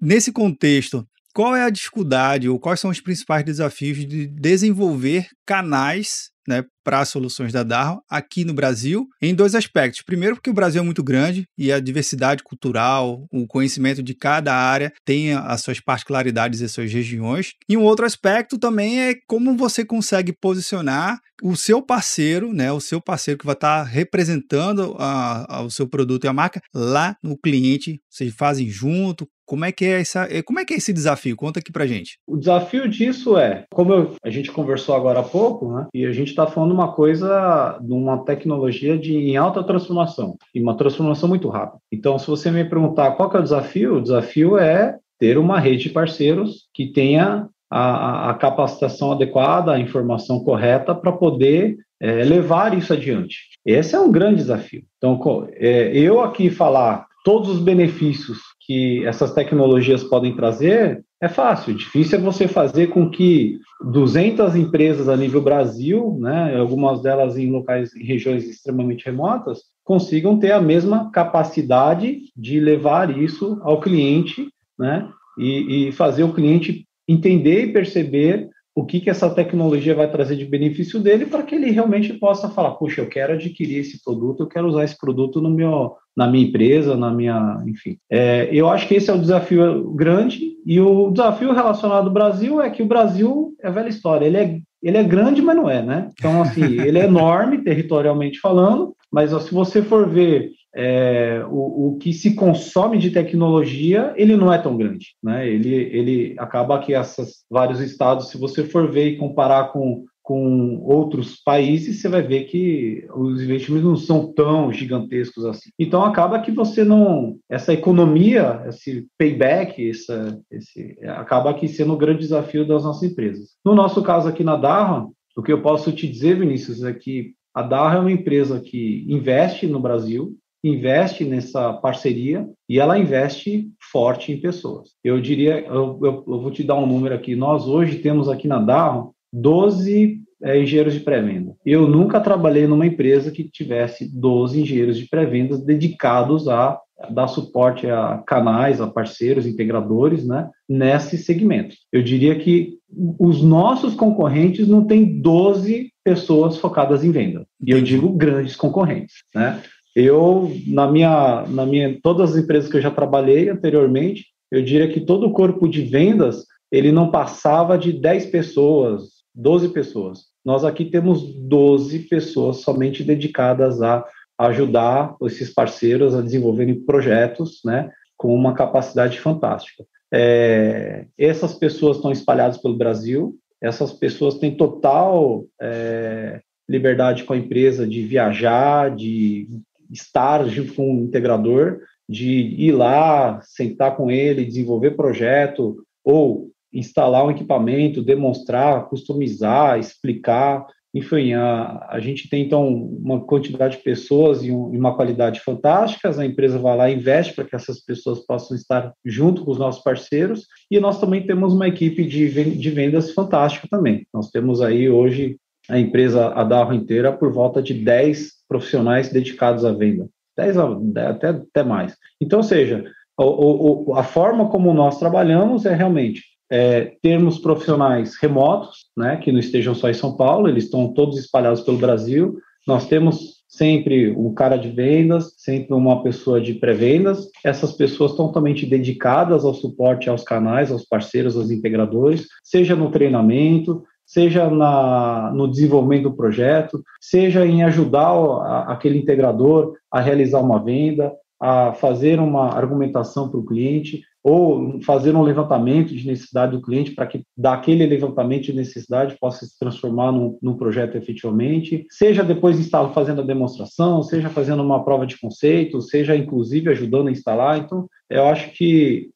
Nesse 0.00 0.32
contexto, 0.32 1.06
qual 1.34 1.54
é 1.54 1.64
a 1.64 1.70
dificuldade 1.70 2.48
ou 2.48 2.58
quais 2.58 2.80
são 2.80 2.90
os 2.90 3.00
principais 3.00 3.44
desafios 3.44 3.98
de 3.98 4.26
desenvolver 4.26 5.26
canais 5.46 6.30
né, 6.48 6.64
para 6.88 7.04
soluções 7.04 7.52
da 7.52 7.62
Darwin 7.62 7.98
aqui 8.08 8.46
no 8.46 8.54
Brasil, 8.54 9.06
em 9.20 9.34
dois 9.34 9.54
aspectos. 9.54 10.00
Primeiro, 10.00 10.36
porque 10.36 10.48
o 10.48 10.54
Brasil 10.54 10.80
é 10.80 10.84
muito 10.84 11.04
grande 11.04 11.44
e 11.58 11.70
a 11.70 11.78
diversidade 11.78 12.42
cultural, 12.42 13.26
o 13.30 13.46
conhecimento 13.46 14.02
de 14.02 14.14
cada 14.14 14.54
área 14.54 14.90
tem 15.04 15.34
as 15.34 15.60
suas 15.60 15.80
particularidades 15.80 16.62
e 16.62 16.64
as 16.64 16.72
suas 16.72 16.90
regiões. 16.90 17.52
E 17.68 17.76
um 17.76 17.82
outro 17.82 18.06
aspecto 18.06 18.56
também 18.56 19.02
é 19.02 19.16
como 19.26 19.54
você 19.54 19.84
consegue 19.84 20.32
posicionar 20.32 21.20
o 21.42 21.56
seu 21.56 21.82
parceiro, 21.82 22.54
né, 22.54 22.72
o 22.72 22.80
seu 22.80 23.02
parceiro 23.02 23.38
que 23.38 23.46
vai 23.46 23.54
estar 23.54 23.82
representando 23.82 24.96
a, 24.98 25.58
a, 25.58 25.62
o 25.62 25.70
seu 25.70 25.86
produto 25.86 26.24
e 26.24 26.28
a 26.28 26.32
marca 26.32 26.60
lá 26.74 27.16
no 27.22 27.36
cliente. 27.36 28.00
Vocês 28.08 28.34
fazem 28.34 28.68
junto, 28.68 29.28
como 29.48 29.64
é 29.64 29.72
que 29.72 29.86
é 29.86 30.00
essa, 30.00 30.28
é, 30.30 30.42
como 30.42 30.60
é 30.60 30.64
que 30.64 30.74
é 30.74 30.76
esse 30.76 30.92
desafio? 30.92 31.34
Conta 31.34 31.58
aqui 31.58 31.72
pra 31.72 31.86
gente. 31.86 32.18
O 32.26 32.36
desafio 32.36 32.86
disso 32.86 33.38
é, 33.38 33.64
como 33.72 33.92
eu, 33.94 34.16
a 34.22 34.28
gente 34.28 34.52
conversou 34.52 34.94
agora 34.94 35.20
há 35.20 35.22
pouco, 35.22 35.72
né? 35.72 35.86
E 35.94 36.04
a 36.04 36.12
gente 36.12 36.28
está 36.28 36.46
falando 36.46 36.74
uma 36.78 36.92
coisa, 36.92 37.78
de 37.80 37.92
uma 37.92 38.24
tecnologia 38.24 38.96
de 38.96 39.14
em 39.14 39.36
alta 39.36 39.62
transformação, 39.64 40.36
e 40.54 40.60
uma 40.60 40.76
transformação 40.76 41.28
muito 41.28 41.48
rápida. 41.48 41.80
Então, 41.92 42.18
se 42.18 42.26
você 42.26 42.50
me 42.50 42.64
perguntar 42.64 43.12
qual 43.12 43.30
é 43.34 43.38
o 43.38 43.42
desafio, 43.42 43.96
o 43.96 44.02
desafio 44.02 44.56
é 44.56 44.96
ter 45.18 45.36
uma 45.36 45.58
rede 45.58 45.84
de 45.84 45.90
parceiros 45.90 46.68
que 46.72 46.92
tenha 46.92 47.48
a, 47.70 48.30
a 48.30 48.34
capacitação 48.34 49.12
adequada, 49.12 49.72
a 49.72 49.80
informação 49.80 50.40
correta 50.40 50.94
para 50.94 51.12
poder 51.12 51.76
é, 52.00 52.22
levar 52.24 52.76
isso 52.76 52.92
adiante. 52.92 53.48
Esse 53.66 53.94
é 53.94 54.00
um 54.00 54.10
grande 54.10 54.36
desafio. 54.36 54.84
Então, 54.96 55.18
é, 55.52 55.90
eu 55.92 56.20
aqui 56.20 56.48
falar 56.48 57.06
todos 57.24 57.48
os 57.50 57.60
benefícios 57.60 58.38
que 58.68 59.02
essas 59.06 59.32
tecnologias 59.32 60.04
podem 60.04 60.36
trazer 60.36 61.02
é 61.22 61.26
fácil. 61.26 61.74
Difícil 61.74 62.18
é 62.18 62.20
você 62.20 62.46
fazer 62.46 62.88
com 62.88 63.08
que 63.08 63.58
200 63.90 64.54
empresas 64.54 65.08
a 65.08 65.16
nível 65.16 65.40
Brasil, 65.40 66.18
né, 66.20 66.54
algumas 66.58 67.00
delas 67.00 67.38
em 67.38 67.50
locais, 67.50 67.96
em 67.96 68.04
regiões 68.04 68.44
extremamente 68.44 69.06
remotas, 69.06 69.62
consigam 69.82 70.38
ter 70.38 70.52
a 70.52 70.60
mesma 70.60 71.10
capacidade 71.10 72.20
de 72.36 72.60
levar 72.60 73.18
isso 73.18 73.58
ao 73.62 73.80
cliente, 73.80 74.48
né, 74.78 75.08
e, 75.38 75.88
e 75.88 75.92
fazer 75.92 76.24
o 76.24 76.34
cliente 76.34 76.84
entender 77.08 77.64
e 77.64 77.72
perceber 77.72 78.50
o 78.78 78.84
que, 78.86 79.00
que 79.00 79.10
essa 79.10 79.28
tecnologia 79.28 79.92
vai 79.92 80.08
trazer 80.08 80.36
de 80.36 80.44
benefício 80.44 81.00
dele 81.00 81.26
para 81.26 81.42
que 81.42 81.56
ele 81.56 81.68
realmente 81.68 82.12
possa 82.12 82.48
falar, 82.48 82.70
puxa, 82.72 83.00
eu 83.00 83.08
quero 83.08 83.32
adquirir 83.32 83.78
esse 83.78 84.00
produto, 84.04 84.44
eu 84.44 84.46
quero 84.46 84.68
usar 84.68 84.84
esse 84.84 84.96
produto 84.96 85.40
no 85.40 85.50
meu, 85.50 85.96
na 86.16 86.28
minha 86.28 86.46
empresa, 86.46 86.96
na 86.96 87.10
minha, 87.10 87.60
enfim. 87.66 87.98
É, 88.08 88.48
eu 88.52 88.68
acho 88.68 88.86
que 88.86 88.94
esse 88.94 89.10
é 89.10 89.12
o 89.12 89.20
desafio 89.20 89.90
grande 89.94 90.52
e 90.64 90.80
o 90.80 91.10
desafio 91.10 91.52
relacionado 91.52 92.06
ao 92.06 92.12
Brasil 92.12 92.62
é 92.62 92.70
que 92.70 92.80
o 92.80 92.86
Brasil 92.86 93.52
é 93.60 93.68
velha 93.68 93.88
história, 93.88 94.24
ele 94.24 94.36
é, 94.36 94.60
ele 94.80 94.96
é 94.96 95.02
grande, 95.02 95.42
mas 95.42 95.56
não 95.56 95.68
é, 95.68 95.82
né? 95.82 96.10
Então, 96.16 96.40
assim, 96.40 96.80
ele 96.80 97.00
é 97.00 97.06
enorme, 97.06 97.58
territorialmente 97.64 98.38
falando, 98.38 98.94
mas 99.10 99.32
ó, 99.32 99.40
se 99.40 99.52
você 99.52 99.82
for 99.82 100.08
ver 100.08 100.52
é, 100.80 101.44
o, 101.50 101.88
o, 101.88 101.98
que 101.98 102.12
se 102.12 102.36
consome 102.36 102.98
de 102.98 103.10
tecnologia, 103.10 104.14
ele 104.16 104.36
não 104.36 104.52
é 104.52 104.58
tão 104.58 104.76
grande, 104.76 105.16
né? 105.20 105.48
Ele, 105.48 105.74
ele 105.74 106.36
acaba 106.38 106.78
que 106.78 106.92
esses 106.92 107.44
vários 107.50 107.80
estados, 107.80 108.28
se 108.28 108.38
você 108.38 108.62
for 108.62 108.88
ver 108.88 109.08
e 109.08 109.16
comparar 109.16 109.72
com, 109.72 110.04
com 110.22 110.80
outros 110.84 111.34
países, 111.34 112.00
você 112.00 112.08
vai 112.08 112.22
ver 112.22 112.44
que 112.44 113.04
os 113.12 113.42
investimentos 113.42 113.88
não 113.88 113.96
são 113.96 114.32
tão 114.32 114.72
gigantescos 114.72 115.44
assim. 115.46 115.68
Então 115.76 116.04
acaba 116.04 116.38
que 116.38 116.52
você 116.52 116.84
não, 116.84 117.36
essa 117.50 117.72
economia, 117.72 118.62
esse 118.68 119.04
payback, 119.18 119.90
essa, 119.90 120.40
esse, 120.48 120.96
acaba 121.08 121.50
aqui 121.50 121.66
sendo 121.66 121.94
o 121.94 121.98
grande 121.98 122.20
desafio 122.20 122.64
das 122.64 122.84
nossas 122.84 123.10
empresas. 123.10 123.56
No 123.64 123.74
nosso 123.74 124.00
caso 124.00 124.28
aqui 124.28 124.44
na 124.44 124.54
Darra, 124.54 125.08
o 125.36 125.42
que 125.42 125.52
eu 125.52 125.60
posso 125.60 125.90
te 125.90 126.06
dizer, 126.06 126.38
Vinícius, 126.38 126.84
é 126.84 126.92
que 126.92 127.32
a 127.52 127.62
Darra 127.62 127.96
é 127.96 128.00
uma 128.00 128.12
empresa 128.12 128.60
que 128.60 129.04
investe 129.08 129.66
no 129.66 129.80
Brasil, 129.80 130.36
investe 130.62 131.24
nessa 131.24 131.72
parceria 131.72 132.48
e 132.68 132.78
ela 132.78 132.98
investe 132.98 133.70
forte 133.92 134.32
em 134.32 134.40
pessoas. 134.40 134.90
Eu 135.02 135.20
diria, 135.20 135.60
eu, 135.60 135.98
eu, 136.02 136.24
eu 136.26 136.40
vou 136.40 136.50
te 136.50 136.62
dar 136.62 136.76
um 136.76 136.86
número 136.86 137.14
aqui. 137.14 137.36
Nós 137.36 137.66
hoje 137.66 137.98
temos 137.98 138.28
aqui 138.28 138.48
na 138.48 138.58
Darro 138.58 139.14
12 139.32 140.20
é, 140.42 140.60
engenheiros 140.60 140.94
de 140.94 141.00
pré-venda. 141.00 141.54
Eu 141.64 141.86
nunca 141.88 142.20
trabalhei 142.20 142.66
numa 142.66 142.86
empresa 142.86 143.30
que 143.30 143.44
tivesse 143.44 144.08
12 144.08 144.60
engenheiros 144.60 144.98
de 144.98 145.08
pré-vendas 145.08 145.64
dedicados 145.64 146.48
a 146.48 146.80
dar 147.10 147.28
suporte 147.28 147.86
a 147.88 148.22
canais, 148.26 148.80
a 148.80 148.86
parceiros, 148.86 149.46
integradores, 149.46 150.26
né, 150.26 150.48
nesse 150.68 151.16
segmento. 151.16 151.76
Eu 151.92 152.02
diria 152.02 152.36
que 152.36 152.76
os 153.18 153.42
nossos 153.42 153.94
concorrentes 153.94 154.66
não 154.66 154.84
têm 154.84 155.20
12 155.20 155.92
pessoas 156.02 156.56
focadas 156.56 157.04
em 157.04 157.10
venda. 157.10 157.46
E 157.64 157.70
eu 157.70 157.80
digo 157.82 158.08
grandes 158.10 158.56
concorrentes, 158.56 159.16
né? 159.34 159.62
Eu, 160.00 160.52
na 160.64 160.86
minha, 160.86 161.44
na 161.48 161.66
minha, 161.66 161.98
todas 162.00 162.30
as 162.30 162.36
empresas 162.36 162.70
que 162.70 162.76
eu 162.76 162.80
já 162.80 162.88
trabalhei 162.88 163.48
anteriormente, 163.48 164.26
eu 164.48 164.62
diria 164.62 164.86
que 164.86 165.00
todo 165.00 165.26
o 165.26 165.32
corpo 165.32 165.68
de 165.68 165.82
vendas, 165.82 166.44
ele 166.70 166.92
não 166.92 167.10
passava 167.10 167.76
de 167.76 167.92
10 167.92 168.26
pessoas, 168.26 169.08
12 169.34 169.70
pessoas. 169.70 170.26
Nós 170.44 170.64
aqui 170.64 170.84
temos 170.84 171.34
12 171.40 171.98
pessoas 172.08 172.58
somente 172.58 173.02
dedicadas 173.02 173.82
a 173.82 174.04
ajudar 174.38 175.16
esses 175.22 175.52
parceiros 175.52 176.14
a 176.14 176.22
desenvolverem 176.22 176.78
projetos, 176.78 177.58
né, 177.64 177.90
com 178.16 178.32
uma 178.32 178.54
capacidade 178.54 179.18
fantástica. 179.18 179.84
É, 180.14 181.06
essas 181.18 181.54
pessoas 181.54 181.96
estão 181.96 182.12
espalhadas 182.12 182.58
pelo 182.58 182.78
Brasil, 182.78 183.36
essas 183.60 183.92
pessoas 183.92 184.38
têm 184.38 184.56
total 184.56 185.44
é, 185.60 186.40
liberdade 186.68 187.24
com 187.24 187.32
a 187.32 187.36
empresa 187.36 187.84
de 187.84 188.02
viajar, 188.02 188.94
de 188.94 189.48
estar 189.90 190.46
junto 190.48 190.74
com 190.74 190.98
integrador, 190.98 191.80
de 192.08 192.54
ir 192.58 192.72
lá, 192.72 193.40
sentar 193.42 193.96
com 193.96 194.10
ele, 194.10 194.44
desenvolver 194.44 194.92
projeto 194.92 195.84
ou 196.02 196.50
instalar 196.72 197.24
um 197.26 197.30
equipamento, 197.30 198.02
demonstrar, 198.02 198.88
customizar, 198.88 199.78
explicar. 199.78 200.66
Enfim, 200.94 201.34
a, 201.34 201.86
a 201.90 202.00
gente 202.00 202.28
tem 202.30 202.44
então 202.44 202.66
uma 202.66 203.20
quantidade 203.20 203.76
de 203.76 203.82
pessoas 203.82 204.42
e, 204.42 204.50
um, 204.50 204.72
e 204.74 204.78
uma 204.78 204.94
qualidade 204.96 205.40
fantásticas. 205.40 206.18
A 206.18 206.24
empresa 206.24 206.58
vai 206.58 206.76
lá 206.76 206.90
e 206.90 206.94
investe 206.94 207.34
para 207.34 207.44
que 207.44 207.54
essas 207.54 207.80
pessoas 207.84 208.20
possam 208.20 208.56
estar 208.56 208.92
junto 209.04 209.44
com 209.44 209.50
os 209.50 209.58
nossos 209.58 209.82
parceiros. 209.82 210.46
E 210.70 210.80
nós 210.80 210.98
também 210.98 211.26
temos 211.26 211.52
uma 211.52 211.68
equipe 211.68 212.04
de, 212.06 212.56
de 212.56 212.70
vendas 212.70 213.12
fantástica 213.12 213.68
também. 213.70 214.06
Nós 214.12 214.30
temos 214.30 214.62
aí 214.62 214.88
hoje 214.88 215.36
a 215.68 215.78
empresa, 215.78 216.28
a 216.28 216.42
Darro 216.42 216.72
inteira, 216.72 217.12
por 217.12 217.30
volta 217.30 217.62
de 217.62 217.74
10 217.74 218.37
profissionais 218.48 219.10
dedicados 219.10 219.64
à 219.64 219.72
venda. 219.72 220.08
10 220.36 220.56
até, 220.56 221.28
até 221.28 221.62
mais. 221.62 221.96
Então, 222.20 222.38
ou 222.38 222.42
seja, 222.44 222.84
o, 223.18 223.90
o, 223.90 223.94
a 223.94 224.04
forma 224.04 224.48
como 224.48 224.72
nós 224.72 224.98
trabalhamos 224.98 225.66
é 225.66 225.74
realmente 225.74 226.22
é, 226.50 226.92
termos 227.02 227.38
profissionais 227.38 228.16
remotos, 228.16 228.86
né, 228.96 229.16
que 229.16 229.32
não 229.32 229.38
estejam 229.38 229.74
só 229.74 229.90
em 229.90 229.94
São 229.94 230.16
Paulo, 230.16 230.48
eles 230.48 230.64
estão 230.64 230.92
todos 230.92 231.18
espalhados 231.18 231.60
pelo 231.60 231.78
Brasil. 231.78 232.38
Nós 232.66 232.86
temos 232.86 233.38
sempre 233.48 234.10
um 234.10 234.32
cara 234.32 234.56
de 234.56 234.70
vendas, 234.70 235.34
sempre 235.38 235.74
uma 235.74 236.02
pessoa 236.02 236.40
de 236.40 236.54
pré-vendas. 236.54 237.28
Essas 237.44 237.72
pessoas 237.72 238.12
estão 238.12 238.28
totalmente 238.28 238.66
dedicadas 238.66 239.44
ao 239.44 239.54
suporte 239.54 240.08
aos 240.08 240.22
canais, 240.22 240.70
aos 240.70 240.84
parceiros, 240.84 241.36
aos 241.36 241.50
integradores, 241.50 242.26
seja 242.44 242.76
no 242.76 242.90
treinamento, 242.90 243.82
seja 244.08 244.48
na, 244.48 245.30
no 245.34 245.46
desenvolvimento 245.46 246.04
do 246.04 246.16
projeto, 246.16 246.82
seja 246.98 247.46
em 247.46 247.62
ajudar 247.62 248.08
a, 248.08 248.72
aquele 248.72 248.98
integrador 248.98 249.74
a 249.92 250.00
realizar 250.00 250.40
uma 250.40 250.58
venda, 250.64 251.12
a 251.40 251.72
fazer 251.74 252.18
uma 252.18 252.56
argumentação 252.56 253.28
para 253.28 253.38
o 253.38 253.44
cliente 253.44 254.02
ou 254.24 254.80
fazer 254.82 255.14
um 255.14 255.22
levantamento 255.22 255.94
de 255.94 256.06
necessidade 256.06 256.52
do 256.52 256.62
cliente 256.62 256.94
para 256.94 257.06
que 257.06 257.22
daquele 257.36 257.86
levantamento 257.86 258.44
de 258.44 258.52
necessidade 258.52 259.16
possa 259.20 259.46
se 259.46 259.58
transformar 259.58 260.10
num, 260.10 260.36
num 260.42 260.56
projeto 260.56 260.96
efetivamente, 260.96 261.86
seja 261.90 262.24
depois 262.24 262.58
instalar, 262.58 262.92
fazendo 262.92 263.20
a 263.20 263.24
demonstração, 263.24 264.02
seja 264.02 264.28
fazendo 264.28 264.62
uma 264.62 264.84
prova 264.84 265.06
de 265.06 265.18
conceito, 265.20 265.80
seja 265.80 266.16
inclusive 266.16 266.70
ajudando 266.70 267.08
a 267.08 267.12
instalar. 267.12 267.58
Então, 267.58 267.86
eu 268.10 268.26
acho 268.26 268.52
que 268.52 269.10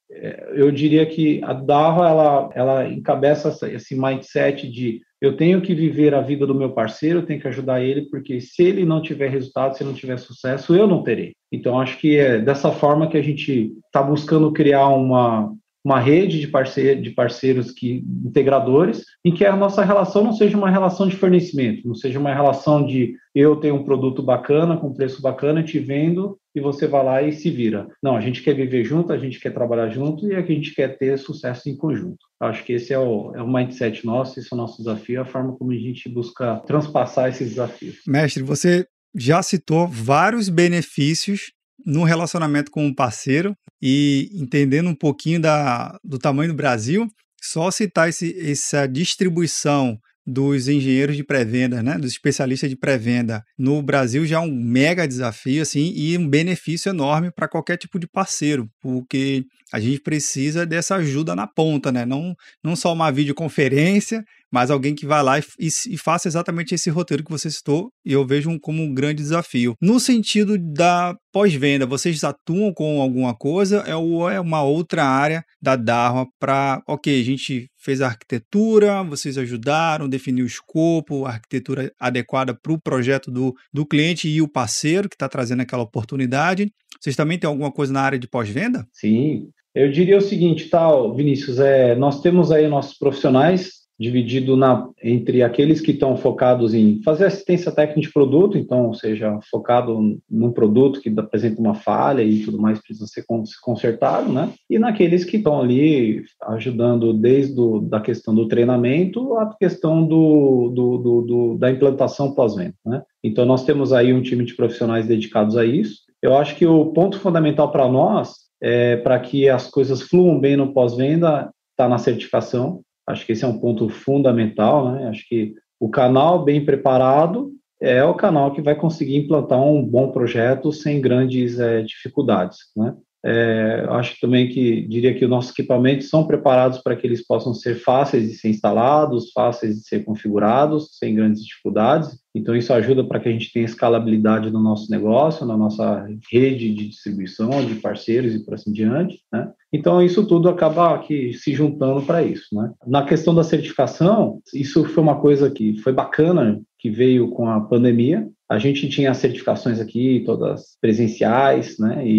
eu 0.55 0.71
diria 0.71 1.07
que 1.07 1.41
a 1.43 1.53
Dava 1.53 2.09
ela, 2.09 2.51
ela 2.55 2.89
encabeça 2.89 3.57
esse 3.69 3.99
mindset 3.99 4.71
de 4.71 5.01
eu 5.21 5.37
tenho 5.37 5.61
que 5.61 5.73
viver 5.73 6.15
a 6.15 6.21
vida 6.21 6.45
do 6.45 6.55
meu 6.55 6.73
parceiro, 6.73 7.21
eu 7.21 7.27
tenho 7.27 7.41
que 7.41 7.47
ajudar 7.47 7.81
ele, 7.81 8.03
porque 8.11 8.41
se 8.41 8.63
ele 8.65 8.85
não 8.85 9.01
tiver 9.01 9.31
resultado, 9.31 9.77
se 9.77 9.83
ele 9.83 9.91
não 9.91 9.97
tiver 9.97 10.19
sucesso, 10.19 10.75
eu 10.75 10.87
não 10.87 11.05
terei. 11.05 11.33
Então, 11.51 11.81
acho 11.81 11.97
que 11.99 12.17
é 12.17 12.41
dessa 12.41 12.73
forma 12.73 13.07
que 13.09 13.17
a 13.17 13.23
gente 13.23 13.73
está 13.87 14.03
buscando 14.03 14.53
criar 14.53 14.89
uma, 14.89 15.55
uma 15.85 15.99
rede 15.99 16.41
de, 16.41 16.47
parceiro, 16.47 17.03
de 17.03 17.11
parceiros 17.11 17.73
que 17.73 18.05
integradores, 18.25 19.05
em 19.25 19.33
que 19.33 19.45
a 19.45 19.57
nossa 19.57 19.85
relação 19.85 20.23
não 20.23 20.33
seja 20.33 20.57
uma 20.57 20.71
relação 20.71 21.09
de 21.09 21.17
fornecimento, 21.17 21.87
não 21.87 21.95
seja 21.95 22.19
uma 22.19 22.35
relação 22.35 22.87
de 22.87 23.17
eu 23.35 23.57
tenho 23.57 23.77
um 23.77 23.85
produto 23.85 24.23
bacana, 24.23 24.77
com 24.77 24.93
preço 24.93 25.21
bacana, 25.21 25.63
te 25.63 25.79
vendo 25.79 26.39
e 26.55 26.61
você 26.61 26.87
vai 26.87 27.05
lá 27.05 27.23
e 27.23 27.33
se 27.33 27.51
vira. 27.51 27.89
Não, 28.03 28.15
a 28.15 28.21
gente 28.21 28.43
quer 28.43 28.55
viver 28.55 28.85
junto, 28.85 29.13
a 29.13 29.19
gente 29.19 29.41
quer 29.41 29.55
trabalhar 29.55 29.89
junto 29.89 30.29
e 30.29 30.35
a 30.35 30.43
gente 30.43 30.75
quer 30.75 30.99
ter 30.99 31.19
sucesso 31.19 31.69
em 31.69 31.77
conjunto. 31.77 32.19
Acho 32.39 32.63
que 32.65 32.75
esse 32.75 32.93
é 32.93 32.99
o, 32.99 33.35
é 33.35 33.43
o 33.43 33.51
mindset 33.51 34.05
nosso, 34.05 34.39
esse 34.39 34.53
é 34.53 34.55
o 34.55 34.59
nosso 34.59 34.79
desafio, 34.79 35.23
a 35.23 35.25
forma 35.25 35.57
como 35.57 35.73
a 35.73 35.77
gente 35.77 36.09
busca 36.09 36.57
transpassar 36.67 37.31
esses 37.31 37.51
desafios. 37.51 38.01
Mestre, 38.07 38.43
você 38.43 38.87
já 39.15 39.43
citou 39.43 39.89
vários 39.89 40.49
benefícios 40.49 41.53
no 41.85 42.05
relacionamento 42.05 42.71
com 42.71 42.87
o 42.87 42.95
parceiro 42.95 43.55
e 43.81 44.29
entendendo 44.35 44.89
um 44.89 44.95
pouquinho 44.95 45.41
da, 45.41 45.99
do 46.05 46.19
tamanho 46.19 46.51
do 46.53 46.57
Brasil, 46.57 47.07
só 47.43 47.71
citar 47.71 48.09
esse, 48.09 48.35
essa 48.39 48.87
distribuição 48.87 49.99
dos 50.25 50.69
engenheiros 50.69 51.17
de 51.17 51.25
pré-venda, 51.25 51.83
né, 51.83 51.99
dos 51.99 52.13
especialistas 52.13 52.71
de 52.71 52.77
pré-venda 52.77 53.43
no 53.59 53.83
Brasil 53.83 54.25
já 54.25 54.37
é 54.37 54.41
um 54.41 54.55
mega 54.55 55.07
desafio 55.07 55.63
assim 55.63 55.93
e 55.97 56.17
um 56.17 56.29
benefício 56.29 56.91
enorme 56.91 57.33
para 57.33 57.49
qualquer 57.49 57.77
tipo 57.77 57.99
de 57.99 58.07
parceiro, 58.07 58.69
porque 58.81 59.45
a 59.73 59.81
gente 59.81 60.01
precisa 60.01 60.65
dessa 60.65 60.97
ajuda 60.97 61.35
na 61.35 61.47
ponta, 61.47 61.91
né? 61.91 62.05
Não, 62.05 62.35
não 62.63 62.77
só 62.77 62.93
uma 62.93 63.11
videoconferência, 63.11 64.23
mas 64.53 64.71
alguém 64.71 64.95
que 64.95 65.07
vá 65.07 65.23
lá 65.23 65.39
e, 65.39 65.43
e, 65.59 65.69
e, 65.69 65.97
faça 65.97 66.29
exatamente 66.29 66.75
esse 66.75 66.91
roteiro 66.91 67.25
que 67.25 67.31
você 67.31 67.51
citou, 67.51 67.91
e 68.05 68.13
eu 68.13 68.27
vejo 68.27 68.51
um, 68.51 68.59
como 68.59 68.83
um 68.83 68.93
grande 68.93 69.23
desafio. 69.23 69.75
No 69.81 69.99
sentido 69.99 70.59
da 70.59 71.17
pós-venda, 71.33 71.87
vocês 71.87 72.23
atuam 72.23 72.73
com 72.75 73.01
alguma 73.01 73.35
coisa 73.35 73.79
é 73.87 73.97
ou 73.97 74.29
é 74.29 74.39
uma 74.39 74.63
outra 74.63 75.05
área 75.05 75.43
da 75.61 75.75
Dharma 75.75 76.27
para, 76.39 76.83
ok, 76.87 77.19
a 77.19 77.25
gente 77.25 77.69
fez 77.79 78.03
a 78.03 78.09
arquitetura, 78.09 79.03
vocês 79.03 79.39
ajudaram, 79.39 80.09
definir 80.09 80.43
o 80.43 80.47
escopo, 80.47 81.25
a 81.25 81.31
arquitetura 81.31 81.91
adequada 81.99 82.55
para 82.55 82.73
o 82.73 82.81
projeto 82.81 83.31
do, 83.31 83.55
do 83.73 83.87
cliente 83.87 84.29
e 84.29 84.43
o 84.43 84.49
parceiro 84.49 85.09
que 85.09 85.15
está 85.15 85.29
trazendo 85.29 85.63
aquela 85.63 85.83
oportunidade. 85.83 86.71
Vocês 87.01 87.17
também 87.17 87.39
têm 87.39 87.49
alguma 87.49 87.73
coisa 87.73 87.93
na 87.93 88.03
área 88.03 88.19
de 88.19 88.29
pós-venda? 88.29 88.87
Sim, 88.93 89.49
eu 89.75 89.91
diria 89.91 90.19
o 90.19 90.21
seguinte, 90.21 90.69
tal, 90.69 91.15
Vinícius, 91.15 91.59
é, 91.59 91.97
nós 91.97 92.21
temos 92.21 92.53
aí 92.53 92.69
nossos 92.69 92.99
profissionais 92.99 93.82
dividido 94.03 94.57
na, 94.57 94.89
entre 95.03 95.43
aqueles 95.43 95.81
que 95.81 95.93
estão 95.93 96.17
focados 96.17 96.75
em 96.75 97.01
fazer 97.05 97.27
assistência 97.27 97.71
técnica 97.71 98.01
de 98.01 98.13
produto, 98.13 98.59
então, 98.59 98.87
ou 98.87 98.95
seja, 98.95 99.39
focado 99.49 100.19
num 100.29 100.51
produto 100.51 101.01
que 101.01 101.09
apresenta 101.17 101.61
uma 101.61 101.75
falha 101.75 102.23
e 102.23 102.41
tudo 102.41 102.61
mais 102.61 102.81
precisa 102.81 103.07
ser 103.07 103.25
consertado, 103.63 104.33
né? 104.33 104.53
E 104.69 104.79
naqueles 104.79 105.25
que 105.25 105.37
estão 105.37 105.61
ali 105.61 106.25
ajudando 106.43 107.15
desde 107.15 107.55
do, 107.55 107.81
da 107.81 108.01
questão 108.01 108.35
do 108.35 108.49
treinamento 108.49 109.37
à 109.37 109.55
questão 109.55 110.05
do, 110.05 110.71
do, 110.75 110.99
do, 110.99 111.23
do 111.23 111.59
da 111.59 111.71
implantação 111.71 112.35
pós-venda, 112.35 112.75
né? 112.85 113.03
Então, 113.23 113.47
nós 113.47 113.65
temos 113.65 113.93
aí 113.93 114.13
um 114.13 114.21
time 114.21 114.45
de 114.45 114.57
profissionais 114.57 115.07
dedicados 115.07 115.57
a 115.57 115.65
isso. 115.65 116.01
Eu 116.21 116.37
acho 116.37 116.57
que 116.57 116.67
o 116.67 116.87
ponto 116.87 117.21
fundamental 117.21 117.71
para 117.71 117.89
nós, 117.89 118.35
é, 118.61 118.97
para 118.97 119.19
que 119.21 119.49
as 119.49 119.71
coisas 119.71 120.03
fluam 120.03 120.41
bem 120.41 120.57
no 120.57 120.73
pós-venda, 120.73 121.53
está 121.71 121.89
na 121.89 121.99
certificação. 121.99 122.81
Acho 123.07 123.27
que 123.27 123.33
esse 123.33 123.45
é 123.45 123.49
um 123.49 123.59
ponto 123.59 123.89
fundamental, 123.89 124.93
né? 124.93 125.09
Acho 125.09 125.27
que 125.29 125.55
o 125.81 125.89
canal 125.89 126.45
bem 126.45 126.65
preparado 126.65 127.53
é 127.81 128.05
o 128.05 128.15
canal 128.15 128.53
que 128.53 128.63
vai 128.63 128.77
conseguir 128.77 129.17
implantar 129.17 129.61
um 129.61 129.85
bom 129.85 130.13
projeto 130.13 130.73
sem 130.73 131.01
grandes 131.01 131.59
é, 131.59 131.83
dificuldades, 131.83 132.59
né? 132.77 132.95
É, 133.25 133.87
acho 133.91 134.19
também 134.21 134.49
que 134.49 134.83
diria 134.89 135.15
que 135.15 135.25
os 135.25 135.31
nossos 135.31 135.53
equipamentos 135.53 136.09
são 136.09 136.27
preparados 136.27 136.79
para 136.79 136.97
que 136.97 137.07
eles 137.07 137.25
possam 137.25 137.55
ser 137.55 137.77
fáceis 137.77 138.29
de 138.29 138.35
ser 138.35 138.49
instalados, 138.49 139.31
fáceis 139.33 139.77
de 139.77 139.87
ser 139.87 140.05
configurados, 140.05 140.97
sem 140.99 141.15
grandes 141.15 141.45
dificuldades. 141.45 142.21
Então, 142.35 142.57
isso 142.57 142.73
ajuda 142.73 143.05
para 143.05 143.21
que 143.21 143.29
a 143.29 143.33
gente 143.33 143.53
tenha 143.53 143.67
escalabilidade 143.67 144.51
no 144.51 144.59
nosso 144.59 144.91
negócio, 144.91 145.47
na 145.47 145.57
nossa 145.57 146.07
rede 146.31 146.75
de 146.75 146.89
distribuição, 146.89 147.65
de 147.65 147.75
parceiros 147.75 148.35
e 148.35 148.43
por 148.43 148.55
assim 148.55 148.73
diante. 148.73 149.21
Né? 149.31 149.51
Então, 149.73 150.03
isso 150.03 150.27
tudo 150.27 150.49
acaba 150.49 150.95
aqui 150.95 151.35
se 151.35 151.53
juntando 151.53 152.03
para 152.03 152.23
isso. 152.23 152.55
Né? 152.55 152.73
Na 152.87 153.05
questão 153.05 153.35
da 153.35 153.45
certificação, 153.45 154.41
isso 154.55 154.85
foi 154.85 155.03
uma 155.03 155.21
coisa 155.21 155.51
que 155.51 155.77
foi 155.79 155.93
bacana, 155.93 156.61
que 156.79 156.91
veio 156.91 157.29
com 157.29 157.49
a 157.49 157.61
pandemia. 157.61 158.27
A 158.53 158.59
gente 158.59 158.87
tinha 158.87 159.15
certificações 159.15 159.81
aqui, 159.81 160.23
todas 160.27 160.77
presenciais, 160.79 161.79
né? 161.79 162.07
E, 162.07 162.11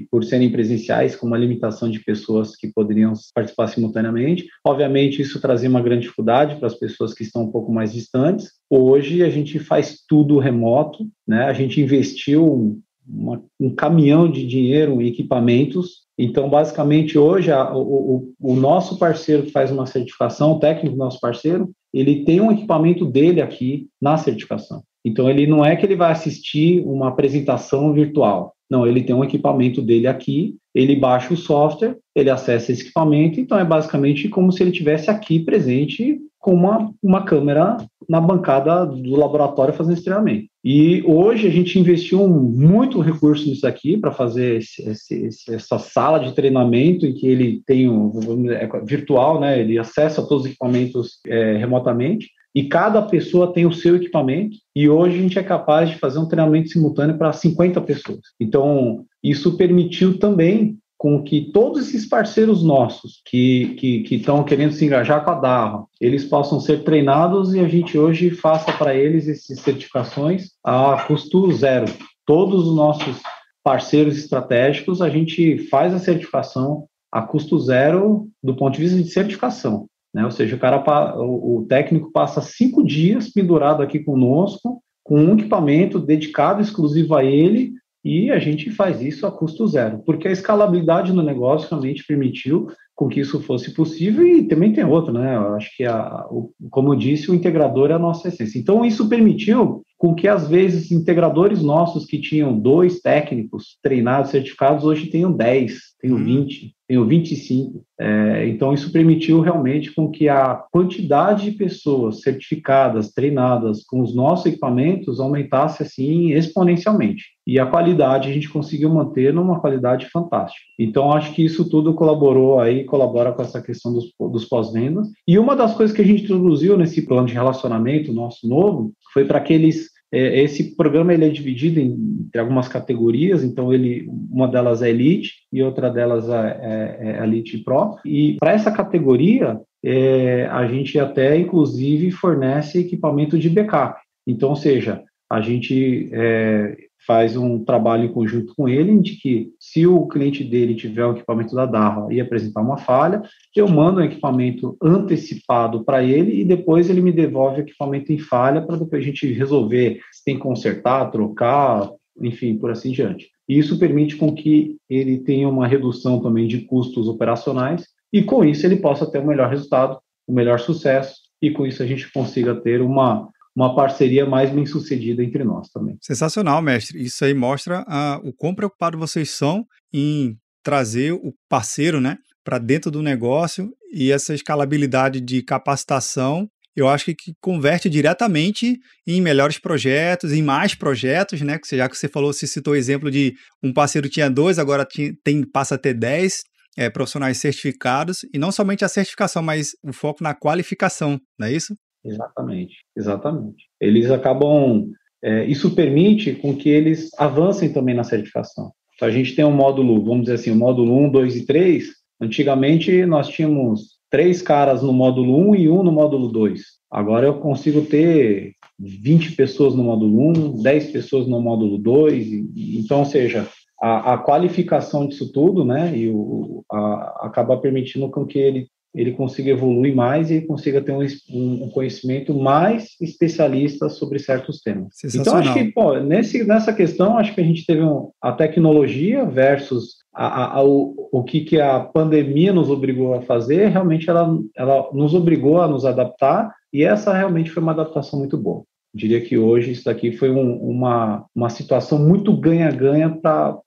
e, 0.00 0.06
por 0.10 0.24
serem 0.24 0.50
presenciais, 0.50 1.14
com 1.14 1.26
uma 1.26 1.36
limitação 1.36 1.90
de 1.90 2.00
pessoas 2.00 2.56
que 2.56 2.72
poderiam 2.72 3.12
participar 3.34 3.66
simultaneamente. 3.66 4.46
Obviamente, 4.66 5.20
isso 5.20 5.38
trazia 5.38 5.68
uma 5.68 5.82
grande 5.82 6.04
dificuldade 6.04 6.56
para 6.56 6.66
as 6.66 6.74
pessoas 6.74 7.12
que 7.12 7.22
estão 7.22 7.42
um 7.42 7.50
pouco 7.50 7.70
mais 7.70 7.92
distantes. 7.92 8.52
Hoje, 8.70 9.22
a 9.22 9.28
gente 9.28 9.58
faz 9.58 9.98
tudo 10.08 10.38
remoto, 10.38 11.06
né? 11.28 11.44
A 11.44 11.52
gente 11.52 11.78
investiu 11.78 12.80
uma, 13.06 13.44
um 13.60 13.74
caminhão 13.74 14.30
de 14.30 14.46
dinheiro 14.46 15.02
em 15.02 15.08
equipamentos. 15.08 16.06
Então, 16.16 16.48
basicamente, 16.48 17.18
hoje, 17.18 17.52
a, 17.52 17.70
o, 17.76 18.32
o, 18.40 18.56
nosso 18.56 18.98
parceiro 18.98 19.42
que 19.42 19.52
faz 19.52 19.70
uma 19.70 19.84
certificação, 19.84 20.52
o 20.52 20.58
técnico 20.58 20.96
nosso 20.96 21.20
parceiro, 21.20 21.70
ele 21.92 22.24
tem 22.24 22.40
um 22.40 22.50
equipamento 22.50 23.04
dele 23.04 23.42
aqui 23.42 23.88
na 24.00 24.16
certificação. 24.16 24.82
Então, 25.04 25.28
ele 25.28 25.46
não 25.46 25.64
é 25.64 25.76
que 25.76 25.84
ele 25.84 25.96
vai 25.96 26.12
assistir 26.12 26.82
uma 26.86 27.08
apresentação 27.08 27.92
virtual. 27.92 28.54
Não, 28.70 28.86
ele 28.86 29.02
tem 29.02 29.14
um 29.14 29.24
equipamento 29.24 29.82
dele 29.82 30.06
aqui, 30.06 30.56
ele 30.74 30.96
baixa 30.96 31.34
o 31.34 31.36
software, 31.36 31.96
ele 32.14 32.30
acessa 32.30 32.72
esse 32.72 32.82
equipamento, 32.82 33.38
então 33.38 33.58
é 33.58 33.64
basicamente 33.64 34.28
como 34.28 34.50
se 34.50 34.62
ele 34.62 34.72
tivesse 34.72 35.10
aqui 35.10 35.40
presente 35.40 36.18
com 36.38 36.54
uma, 36.54 36.90
uma 37.02 37.22
câmera 37.22 37.76
na 38.08 38.20
bancada 38.20 38.84
do 38.84 39.14
laboratório 39.14 39.74
fazendo 39.74 39.92
esse 39.92 40.04
treinamento. 40.04 40.46
E 40.64 41.02
hoje 41.06 41.46
a 41.46 41.50
gente 41.50 41.78
investiu 41.78 42.26
muito 42.28 43.00
recurso 43.00 43.48
nisso 43.48 43.66
aqui 43.66 43.96
para 43.96 44.10
fazer 44.10 44.56
esse, 44.56 44.82
esse, 44.88 45.54
essa 45.54 45.78
sala 45.78 46.18
de 46.18 46.34
treinamento 46.34 47.06
em 47.06 47.14
que 47.14 47.26
ele 47.26 47.62
tem 47.64 47.88
um 47.88 48.50
é, 48.50 48.68
virtual, 48.84 49.40
né? 49.40 49.60
Ele 49.60 49.78
acessa 49.78 50.26
todos 50.26 50.44
os 50.44 50.50
equipamentos 50.50 51.20
é, 51.26 51.56
remotamente. 51.58 52.28
E 52.54 52.64
cada 52.64 53.02
pessoa 53.02 53.52
tem 53.52 53.66
o 53.66 53.72
seu 53.72 53.96
equipamento, 53.96 54.56
e 54.74 54.88
hoje 54.88 55.18
a 55.18 55.22
gente 55.22 55.38
é 55.38 55.42
capaz 55.42 55.90
de 55.90 55.98
fazer 55.98 56.18
um 56.18 56.28
treinamento 56.28 56.68
simultâneo 56.68 57.16
para 57.16 57.32
50 57.32 57.80
pessoas. 57.80 58.20
Então, 58.38 59.04
isso 59.22 59.56
permitiu 59.56 60.18
também 60.18 60.78
com 61.02 61.20
que 61.20 61.50
todos 61.52 61.88
esses 61.88 62.08
parceiros 62.08 62.62
nossos 62.62 63.22
que 63.26 63.76
estão 64.08 64.44
que, 64.44 64.44
que 64.44 64.48
querendo 64.48 64.72
se 64.72 64.84
engajar 64.84 65.24
com 65.24 65.32
a 65.32 65.34
Darra, 65.34 65.84
eles 66.00 66.24
possam 66.24 66.60
ser 66.60 66.84
treinados 66.84 67.54
e 67.54 67.58
a 67.58 67.66
gente 67.66 67.98
hoje 67.98 68.30
faça 68.30 68.72
para 68.72 68.94
eles 68.94 69.26
essas 69.26 69.58
certificações 69.58 70.50
a 70.62 71.02
custo 71.02 71.50
zero. 71.50 71.86
Todos 72.24 72.68
os 72.68 72.76
nossos 72.76 73.16
parceiros 73.64 74.16
estratégicos, 74.16 75.02
a 75.02 75.08
gente 75.08 75.58
faz 75.68 75.92
a 75.92 75.98
certificação 75.98 76.86
a 77.10 77.20
custo 77.20 77.58
zero 77.58 78.28
do 78.40 78.54
ponto 78.54 78.74
de 78.74 78.82
vista 78.82 79.02
de 79.02 79.10
certificação. 79.10 79.88
Né? 80.14 80.24
Ou 80.24 80.30
seja, 80.30 80.56
o, 80.56 80.58
cara, 80.58 80.82
o 81.18 81.64
técnico 81.68 82.10
passa 82.12 82.40
cinco 82.40 82.84
dias 82.84 83.30
pendurado 83.30 83.82
aqui 83.82 83.98
conosco, 84.00 84.82
com 85.02 85.18
um 85.18 85.34
equipamento 85.34 85.98
dedicado 85.98 86.60
exclusivo 86.60 87.14
a 87.14 87.24
ele, 87.24 87.72
e 88.04 88.30
a 88.30 88.38
gente 88.38 88.70
faz 88.70 89.00
isso 89.00 89.26
a 89.26 89.30
custo 89.30 89.66
zero, 89.66 90.02
porque 90.04 90.26
a 90.26 90.32
escalabilidade 90.32 91.12
no 91.12 91.22
negócio 91.22 91.68
realmente 91.70 92.04
permitiu 92.04 92.68
com 92.94 93.08
que 93.08 93.20
isso 93.20 93.40
fosse 93.40 93.72
possível 93.72 94.26
e 94.26 94.42
também 94.42 94.72
tem 94.72 94.84
outro, 94.84 95.12
né? 95.12 95.36
Eu 95.36 95.54
acho 95.54 95.74
que, 95.76 95.84
a, 95.84 96.26
o, 96.28 96.50
como 96.70 96.92
eu 96.92 96.98
disse, 96.98 97.30
o 97.30 97.34
integrador 97.34 97.90
é 97.90 97.94
a 97.94 97.98
nossa 97.98 98.28
essência. 98.28 98.58
Então, 98.58 98.84
isso 98.84 99.08
permitiu 99.08 99.82
com 100.02 100.16
que, 100.16 100.26
às 100.26 100.48
vezes, 100.48 100.90
integradores 100.90 101.62
nossos 101.62 102.04
que 102.04 102.20
tinham 102.20 102.58
dois 102.58 102.98
técnicos 103.00 103.78
treinados, 103.80 104.32
certificados, 104.32 104.84
hoje 104.84 105.06
tenham 105.06 105.30
10, 105.30 105.78
tenham 106.00 106.16
hum. 106.16 106.24
20, 106.24 106.74
tenham 106.88 107.06
25. 107.06 107.84
É, 108.00 108.48
então, 108.48 108.74
isso 108.74 108.90
permitiu 108.90 109.40
realmente 109.40 109.94
com 109.94 110.10
que 110.10 110.28
a 110.28 110.60
quantidade 110.72 111.48
de 111.48 111.56
pessoas 111.56 112.20
certificadas, 112.20 113.12
treinadas 113.12 113.84
com 113.84 114.00
os 114.00 114.12
nossos 114.12 114.46
equipamentos 114.46 115.20
aumentasse, 115.20 115.84
assim, 115.84 116.32
exponencialmente. 116.32 117.22
E 117.46 117.60
a 117.60 117.66
qualidade 117.66 118.28
a 118.28 118.32
gente 118.32 118.48
conseguiu 118.48 118.90
manter 118.90 119.32
numa 119.32 119.60
qualidade 119.60 120.10
fantástica. 120.10 120.66
Então, 120.76 121.12
acho 121.12 121.32
que 121.32 121.44
isso 121.44 121.70
tudo 121.70 121.94
colaborou 121.94 122.58
aí, 122.58 122.82
colabora 122.82 123.30
com 123.30 123.42
essa 123.42 123.62
questão 123.62 123.92
dos, 123.92 124.06
dos 124.32 124.46
pós-vendas. 124.46 125.06
E 125.28 125.38
uma 125.38 125.54
das 125.54 125.76
coisas 125.76 125.94
que 125.94 126.02
a 126.02 126.04
gente 126.04 126.24
introduziu 126.24 126.76
nesse 126.76 127.02
plano 127.02 127.28
de 127.28 127.34
relacionamento 127.34 128.12
nosso 128.12 128.48
novo 128.48 128.92
foi 129.12 129.24
para 129.24 129.38
aqueles 129.38 129.91
é, 130.12 130.42
esse 130.42 130.76
programa 130.76 131.14
ele 131.14 131.24
é 131.24 131.30
dividido 131.30 131.80
em, 131.80 132.26
entre 132.26 132.40
algumas 132.40 132.68
categorias, 132.68 133.42
então 133.42 133.72
ele, 133.72 134.06
uma 134.30 134.46
delas 134.46 134.82
é 134.82 134.90
Elite 134.90 135.32
e 135.52 135.62
outra 135.62 135.90
delas 135.90 136.28
é, 136.28 136.60
é, 136.62 137.16
é 137.18 137.24
Elite 137.24 137.58
Pro. 137.58 137.96
E 138.04 138.36
para 138.38 138.52
essa 138.52 138.70
categoria, 138.70 139.58
é, 139.82 140.46
a 140.46 140.66
gente 140.66 140.98
até 140.98 141.36
inclusive 141.36 142.10
fornece 142.10 142.80
equipamento 142.80 143.38
de 143.38 143.48
backup. 143.48 144.00
Então, 144.26 144.50
ou 144.50 144.56
seja, 144.56 145.02
a 145.30 145.40
gente 145.40 146.10
é, 146.12 146.76
faz 147.06 147.36
um 147.36 147.64
trabalho 147.64 148.04
em 148.04 148.12
conjunto 148.12 148.54
com 148.54 148.68
ele, 148.68 148.98
de 149.00 149.16
que 149.16 149.50
se 149.58 149.86
o 149.86 150.06
cliente 150.06 150.44
dele 150.44 150.74
tiver 150.74 151.04
o 151.04 151.12
equipamento 151.12 151.54
da 151.54 151.66
Darra 151.66 152.06
e 152.10 152.20
apresentar 152.20 152.60
uma 152.60 152.76
falha, 152.76 153.22
eu 153.54 153.68
mando 153.68 154.00
um 154.00 154.04
equipamento 154.04 154.76
antecipado 154.82 155.84
para 155.84 156.02
ele 156.02 156.40
e 156.40 156.44
depois 156.44 156.88
ele 156.88 157.00
me 157.00 157.12
devolve 157.12 157.60
o 157.60 157.64
equipamento 157.64 158.12
em 158.12 158.18
falha 158.18 158.62
para 158.62 158.76
depois 158.76 159.02
a 159.02 159.04
gente 159.04 159.32
resolver 159.32 160.00
se 160.12 160.24
tem 160.24 160.36
que 160.36 160.42
consertar, 160.42 161.10
trocar, 161.10 161.90
enfim, 162.20 162.56
por 162.56 162.70
assim 162.70 162.92
diante. 162.92 163.30
E 163.48 163.58
isso 163.58 163.78
permite 163.78 164.16
com 164.16 164.32
que 164.34 164.76
ele 164.88 165.18
tenha 165.18 165.48
uma 165.48 165.66
redução 165.66 166.20
também 166.20 166.46
de 166.46 166.60
custos 166.60 167.08
operacionais 167.08 167.86
e 168.12 168.22
com 168.22 168.44
isso 168.44 168.64
ele 168.66 168.76
possa 168.76 169.10
ter 169.10 169.18
o 169.18 169.22
um 169.22 169.26
melhor 169.26 169.48
resultado, 169.48 169.98
o 170.26 170.32
um 170.32 170.34
melhor 170.34 170.60
sucesso 170.60 171.16
e 171.40 171.50
com 171.50 171.66
isso 171.66 171.82
a 171.82 171.86
gente 171.86 172.10
consiga 172.12 172.54
ter 172.54 172.80
uma 172.80 173.28
uma 173.54 173.74
parceria 173.74 174.24
mais 174.26 174.50
bem 174.50 174.66
sucedida 174.66 175.22
entre 175.22 175.44
nós 175.44 175.68
também. 175.68 175.96
Sensacional, 176.00 176.62
mestre. 176.62 177.02
Isso 177.02 177.24
aí 177.24 177.34
mostra 177.34 177.82
uh, 177.82 178.28
o 178.28 178.32
quão 178.32 178.54
preocupados 178.54 178.98
vocês 178.98 179.30
são 179.30 179.64
em 179.92 180.36
trazer 180.62 181.12
o 181.12 181.34
parceiro, 181.48 182.00
né, 182.00 182.16
para 182.44 182.58
dentro 182.58 182.90
do 182.90 183.02
negócio 183.02 183.70
e 183.92 184.10
essa 184.10 184.34
escalabilidade 184.34 185.20
de 185.20 185.42
capacitação. 185.42 186.48
Eu 186.74 186.88
acho 186.88 187.04
que, 187.04 187.14
que 187.14 187.32
converte 187.42 187.90
diretamente 187.90 188.78
em 189.06 189.20
melhores 189.20 189.58
projetos, 189.58 190.32
em 190.32 190.42
mais 190.42 190.74
projetos, 190.74 191.42
né? 191.42 191.58
Já 191.70 191.86
que 191.86 191.98
você 191.98 192.08
falou, 192.08 192.32
você 192.32 192.46
citou 192.46 192.72
o 192.72 192.76
exemplo 192.76 193.10
de 193.10 193.34
um 193.62 193.72
parceiro 193.74 194.08
tinha 194.08 194.30
dois, 194.30 194.58
agora 194.58 194.86
tem, 195.22 195.44
passa 195.44 195.74
a 195.74 195.78
ter 195.78 195.92
dez 195.92 196.40
é, 196.76 196.88
profissionais 196.88 197.36
certificados, 197.36 198.20
e 198.32 198.38
não 198.38 198.50
somente 198.50 198.84
a 198.86 198.88
certificação, 198.88 199.42
mas 199.42 199.72
o 199.84 199.92
foco 199.92 200.24
na 200.24 200.34
qualificação, 200.34 201.20
não 201.38 201.46
é 201.46 201.52
isso? 201.52 201.76
Exatamente, 202.04 202.76
exatamente. 202.96 203.64
Eles 203.80 204.10
acabam, 204.10 204.90
é, 205.22 205.44
isso 205.44 205.74
permite 205.74 206.34
com 206.34 206.54
que 206.54 206.68
eles 206.68 207.10
avancem 207.18 207.72
também 207.72 207.94
na 207.94 208.04
certificação. 208.04 208.72
Então, 208.94 209.08
a 209.08 209.10
gente 209.10 209.34
tem 209.34 209.44
um 209.44 209.52
módulo, 209.52 210.04
vamos 210.04 210.22
dizer 210.22 210.34
assim, 210.34 210.50
o 210.50 210.56
módulo 210.56 210.96
1, 211.06 211.10
2 211.10 211.36
e 211.36 211.46
3. 211.46 211.84
Antigamente, 212.20 213.04
nós 213.06 213.28
tínhamos 213.28 213.98
três 214.10 214.42
caras 214.42 214.82
no 214.82 214.92
módulo 214.92 215.36
1 215.50 215.54
e 215.56 215.68
um 215.68 215.82
no 215.82 215.90
módulo 215.90 216.28
2. 216.28 216.60
Agora 216.90 217.26
eu 217.26 217.40
consigo 217.40 217.82
ter 217.82 218.52
20 218.78 219.34
pessoas 219.34 219.74
no 219.74 219.84
módulo 219.84 220.28
1, 220.28 220.62
10 220.62 220.90
pessoas 220.90 221.26
no 221.26 221.40
módulo 221.40 221.78
2. 221.78 222.26
Então, 222.54 223.00
ou 223.00 223.04
seja, 223.06 223.48
a, 223.80 224.14
a 224.14 224.18
qualificação 224.18 225.06
disso 225.06 225.32
tudo, 225.32 225.64
né, 225.64 225.96
e 225.96 226.10
o, 226.10 226.62
a, 226.70 227.26
acaba 227.26 227.56
permitindo 227.56 228.10
com 228.10 228.26
que 228.26 228.38
ele 228.38 228.68
ele 228.94 229.12
consiga 229.12 229.50
evoluir 229.50 229.94
mais 229.94 230.30
e 230.30 230.42
consiga 230.42 230.80
ter 230.82 230.92
um, 230.92 231.04
um, 231.30 231.70
conhecimento 231.70 232.34
mais 232.34 232.94
especialista 233.00 233.88
sobre 233.88 234.18
certos 234.18 234.60
temas. 234.60 234.94
Então, 235.14 235.36
acho 235.36 235.54
que, 235.54 235.64
pô, 235.72 235.98
nesse, 235.98 236.44
nessa 236.44 236.72
questão, 236.72 237.16
acho 237.16 237.34
que 237.34 237.40
a 237.40 237.44
gente 237.44 237.64
teve 237.64 237.82
um, 237.82 238.10
a 238.20 238.32
tecnologia 238.32 239.24
versus 239.24 240.02
a, 240.14 240.26
a, 240.26 240.58
a, 240.58 240.64
o, 240.64 241.08
o 241.10 241.24
que, 241.24 241.40
que 241.40 241.58
a 241.58 241.80
pandemia 241.80 242.52
nos 242.52 242.68
obrigou 242.68 243.14
a 243.14 243.22
fazer, 243.22 243.68
realmente 243.68 244.10
ela, 244.10 244.38
ela 244.54 244.90
nos 244.92 245.14
obrigou 245.14 245.60
a 245.60 245.68
nos 245.68 245.86
adaptar, 245.86 246.52
e 246.70 246.84
essa 246.84 247.14
realmente 247.14 247.50
foi 247.50 247.62
uma 247.62 247.72
adaptação 247.72 248.18
muito 248.18 248.36
boa 248.36 248.64
diria 248.94 249.20
que 249.20 249.38
hoje 249.38 249.72
isso 249.72 249.84
daqui 249.84 250.12
foi 250.12 250.30
um, 250.30 250.56
uma, 250.56 251.24
uma 251.34 251.48
situação 251.48 251.98
muito 251.98 252.36
ganha-ganha 252.36 253.18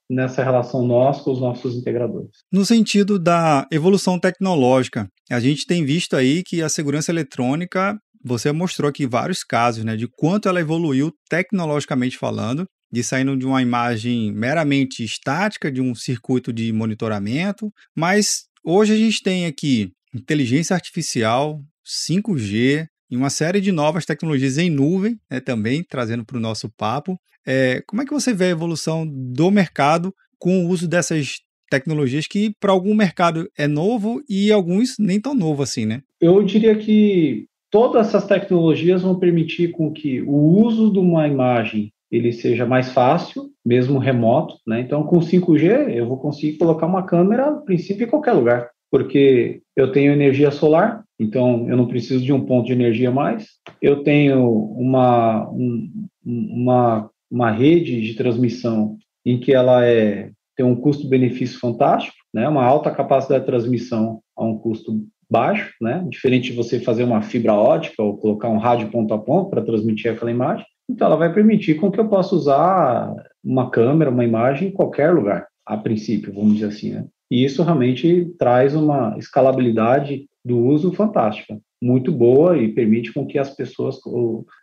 nessa 0.08 0.42
relação 0.42 0.86
nós 0.86 1.20
com 1.20 1.32
os 1.32 1.40
nossos 1.40 1.74
integradores. 1.74 2.30
No 2.52 2.64
sentido 2.64 3.18
da 3.18 3.66
evolução 3.72 4.18
tecnológica, 4.18 5.08
a 5.30 5.40
gente 5.40 5.66
tem 5.66 5.84
visto 5.84 6.14
aí 6.14 6.42
que 6.44 6.62
a 6.62 6.68
segurança 6.68 7.10
eletrônica, 7.10 7.98
você 8.24 8.52
mostrou 8.52 8.88
aqui 8.88 9.06
vários 9.06 9.42
casos, 9.42 9.84
né, 9.84 9.96
de 9.96 10.08
quanto 10.08 10.48
ela 10.48 10.60
evoluiu 10.60 11.12
tecnologicamente 11.28 12.16
falando, 12.16 12.64
de 12.92 13.02
saindo 13.02 13.36
de 13.36 13.44
uma 13.44 13.60
imagem 13.60 14.32
meramente 14.32 15.04
estática 15.04 15.70
de 15.70 15.80
um 15.80 15.94
circuito 15.94 16.52
de 16.52 16.72
monitoramento, 16.72 17.70
mas 17.96 18.44
hoje 18.64 18.92
a 18.92 18.96
gente 18.96 19.22
tem 19.22 19.46
aqui 19.46 19.90
inteligência 20.14 20.74
artificial, 20.74 21.60
5G, 21.84 22.86
e 23.10 23.16
uma 23.16 23.30
série 23.30 23.60
de 23.60 23.72
novas 23.72 24.04
tecnologias 24.04 24.58
em 24.58 24.70
nuvem, 24.70 25.18
né, 25.30 25.40
também 25.40 25.82
trazendo 25.82 26.24
para 26.24 26.36
o 26.36 26.40
nosso 26.40 26.70
papo. 26.76 27.18
É, 27.46 27.82
como 27.86 28.02
é 28.02 28.04
que 28.04 28.12
você 28.12 28.32
vê 28.34 28.46
a 28.46 28.50
evolução 28.50 29.06
do 29.06 29.50
mercado 29.50 30.12
com 30.38 30.64
o 30.64 30.68
uso 30.68 30.88
dessas 30.88 31.40
tecnologias 31.70 32.26
que 32.26 32.52
para 32.60 32.72
algum 32.72 32.94
mercado 32.94 33.48
é 33.56 33.66
novo 33.66 34.22
e 34.28 34.52
alguns 34.52 34.96
nem 34.98 35.20
tão 35.20 35.34
novo 35.34 35.62
assim, 35.62 35.86
né? 35.86 36.00
Eu 36.20 36.42
diria 36.42 36.76
que 36.76 37.46
todas 37.70 38.08
essas 38.08 38.26
tecnologias 38.26 39.02
vão 39.02 39.18
permitir 39.18 39.72
com 39.72 39.92
que 39.92 40.22
o 40.22 40.64
uso 40.64 40.92
de 40.92 40.98
uma 40.98 41.26
imagem 41.26 41.92
ele 42.10 42.32
seja 42.32 42.64
mais 42.64 42.92
fácil, 42.92 43.50
mesmo 43.64 43.98
remoto, 43.98 44.54
né? 44.66 44.80
Então, 44.80 45.02
com 45.02 45.18
5G, 45.18 45.92
eu 45.92 46.06
vou 46.06 46.18
conseguir 46.18 46.56
colocar 46.56 46.86
uma 46.86 47.04
câmera, 47.04 47.48
a 47.48 47.52
princípio, 47.56 48.06
em 48.06 48.10
qualquer 48.10 48.32
lugar 48.32 48.70
porque 48.90 49.60
eu 49.76 49.92
tenho 49.92 50.12
energia 50.12 50.50
solar, 50.50 51.04
então 51.18 51.68
eu 51.68 51.76
não 51.76 51.88
preciso 51.88 52.24
de 52.24 52.32
um 52.32 52.44
ponto 52.44 52.66
de 52.66 52.72
energia 52.72 53.10
mais. 53.10 53.46
Eu 53.80 54.02
tenho 54.02 54.48
uma, 54.48 55.48
um, 55.50 55.90
uma, 56.24 57.10
uma 57.30 57.50
rede 57.50 58.00
de 58.00 58.14
transmissão 58.14 58.96
em 59.24 59.40
que 59.40 59.52
ela 59.52 59.84
é, 59.84 60.30
tem 60.56 60.64
um 60.64 60.76
custo-benefício 60.76 61.58
fantástico, 61.58 62.16
né? 62.32 62.48
uma 62.48 62.64
alta 62.64 62.90
capacidade 62.90 63.40
de 63.40 63.50
transmissão 63.50 64.20
a 64.36 64.44
um 64.44 64.58
custo 64.58 65.04
baixo, 65.28 65.74
né? 65.80 66.06
diferente 66.08 66.50
de 66.50 66.56
você 66.56 66.78
fazer 66.78 67.04
uma 67.04 67.22
fibra 67.22 67.54
ótica 67.54 68.02
ou 68.02 68.16
colocar 68.16 68.48
um 68.48 68.58
rádio 68.58 68.88
ponto 68.90 69.12
a 69.12 69.18
ponto 69.18 69.50
para 69.50 69.62
transmitir 69.62 70.12
aquela 70.12 70.30
imagem. 70.30 70.64
Então, 70.88 71.08
ela 71.08 71.16
vai 71.16 71.32
permitir 71.32 71.74
com 71.74 71.90
que 71.90 71.98
eu 71.98 72.08
possa 72.08 72.34
usar 72.34 73.12
uma 73.42 73.70
câmera, 73.70 74.10
uma 74.10 74.24
imagem 74.24 74.68
em 74.68 74.72
qualquer 74.72 75.12
lugar, 75.12 75.46
a 75.66 75.76
princípio, 75.76 76.32
vamos 76.32 76.54
dizer 76.54 76.66
assim. 76.66 76.92
Né? 76.92 77.06
E 77.30 77.44
isso 77.44 77.62
realmente 77.62 78.32
traz 78.38 78.74
uma 78.74 79.16
escalabilidade 79.18 80.26
do 80.46 80.58
uso 80.58 80.92
fantástica. 80.92 81.58
muito 81.82 82.10
boa 82.10 82.56
e 82.56 82.72
permite 82.72 83.12
com 83.12 83.26
que 83.26 83.38
as 83.38 83.50
pessoas, 83.50 83.98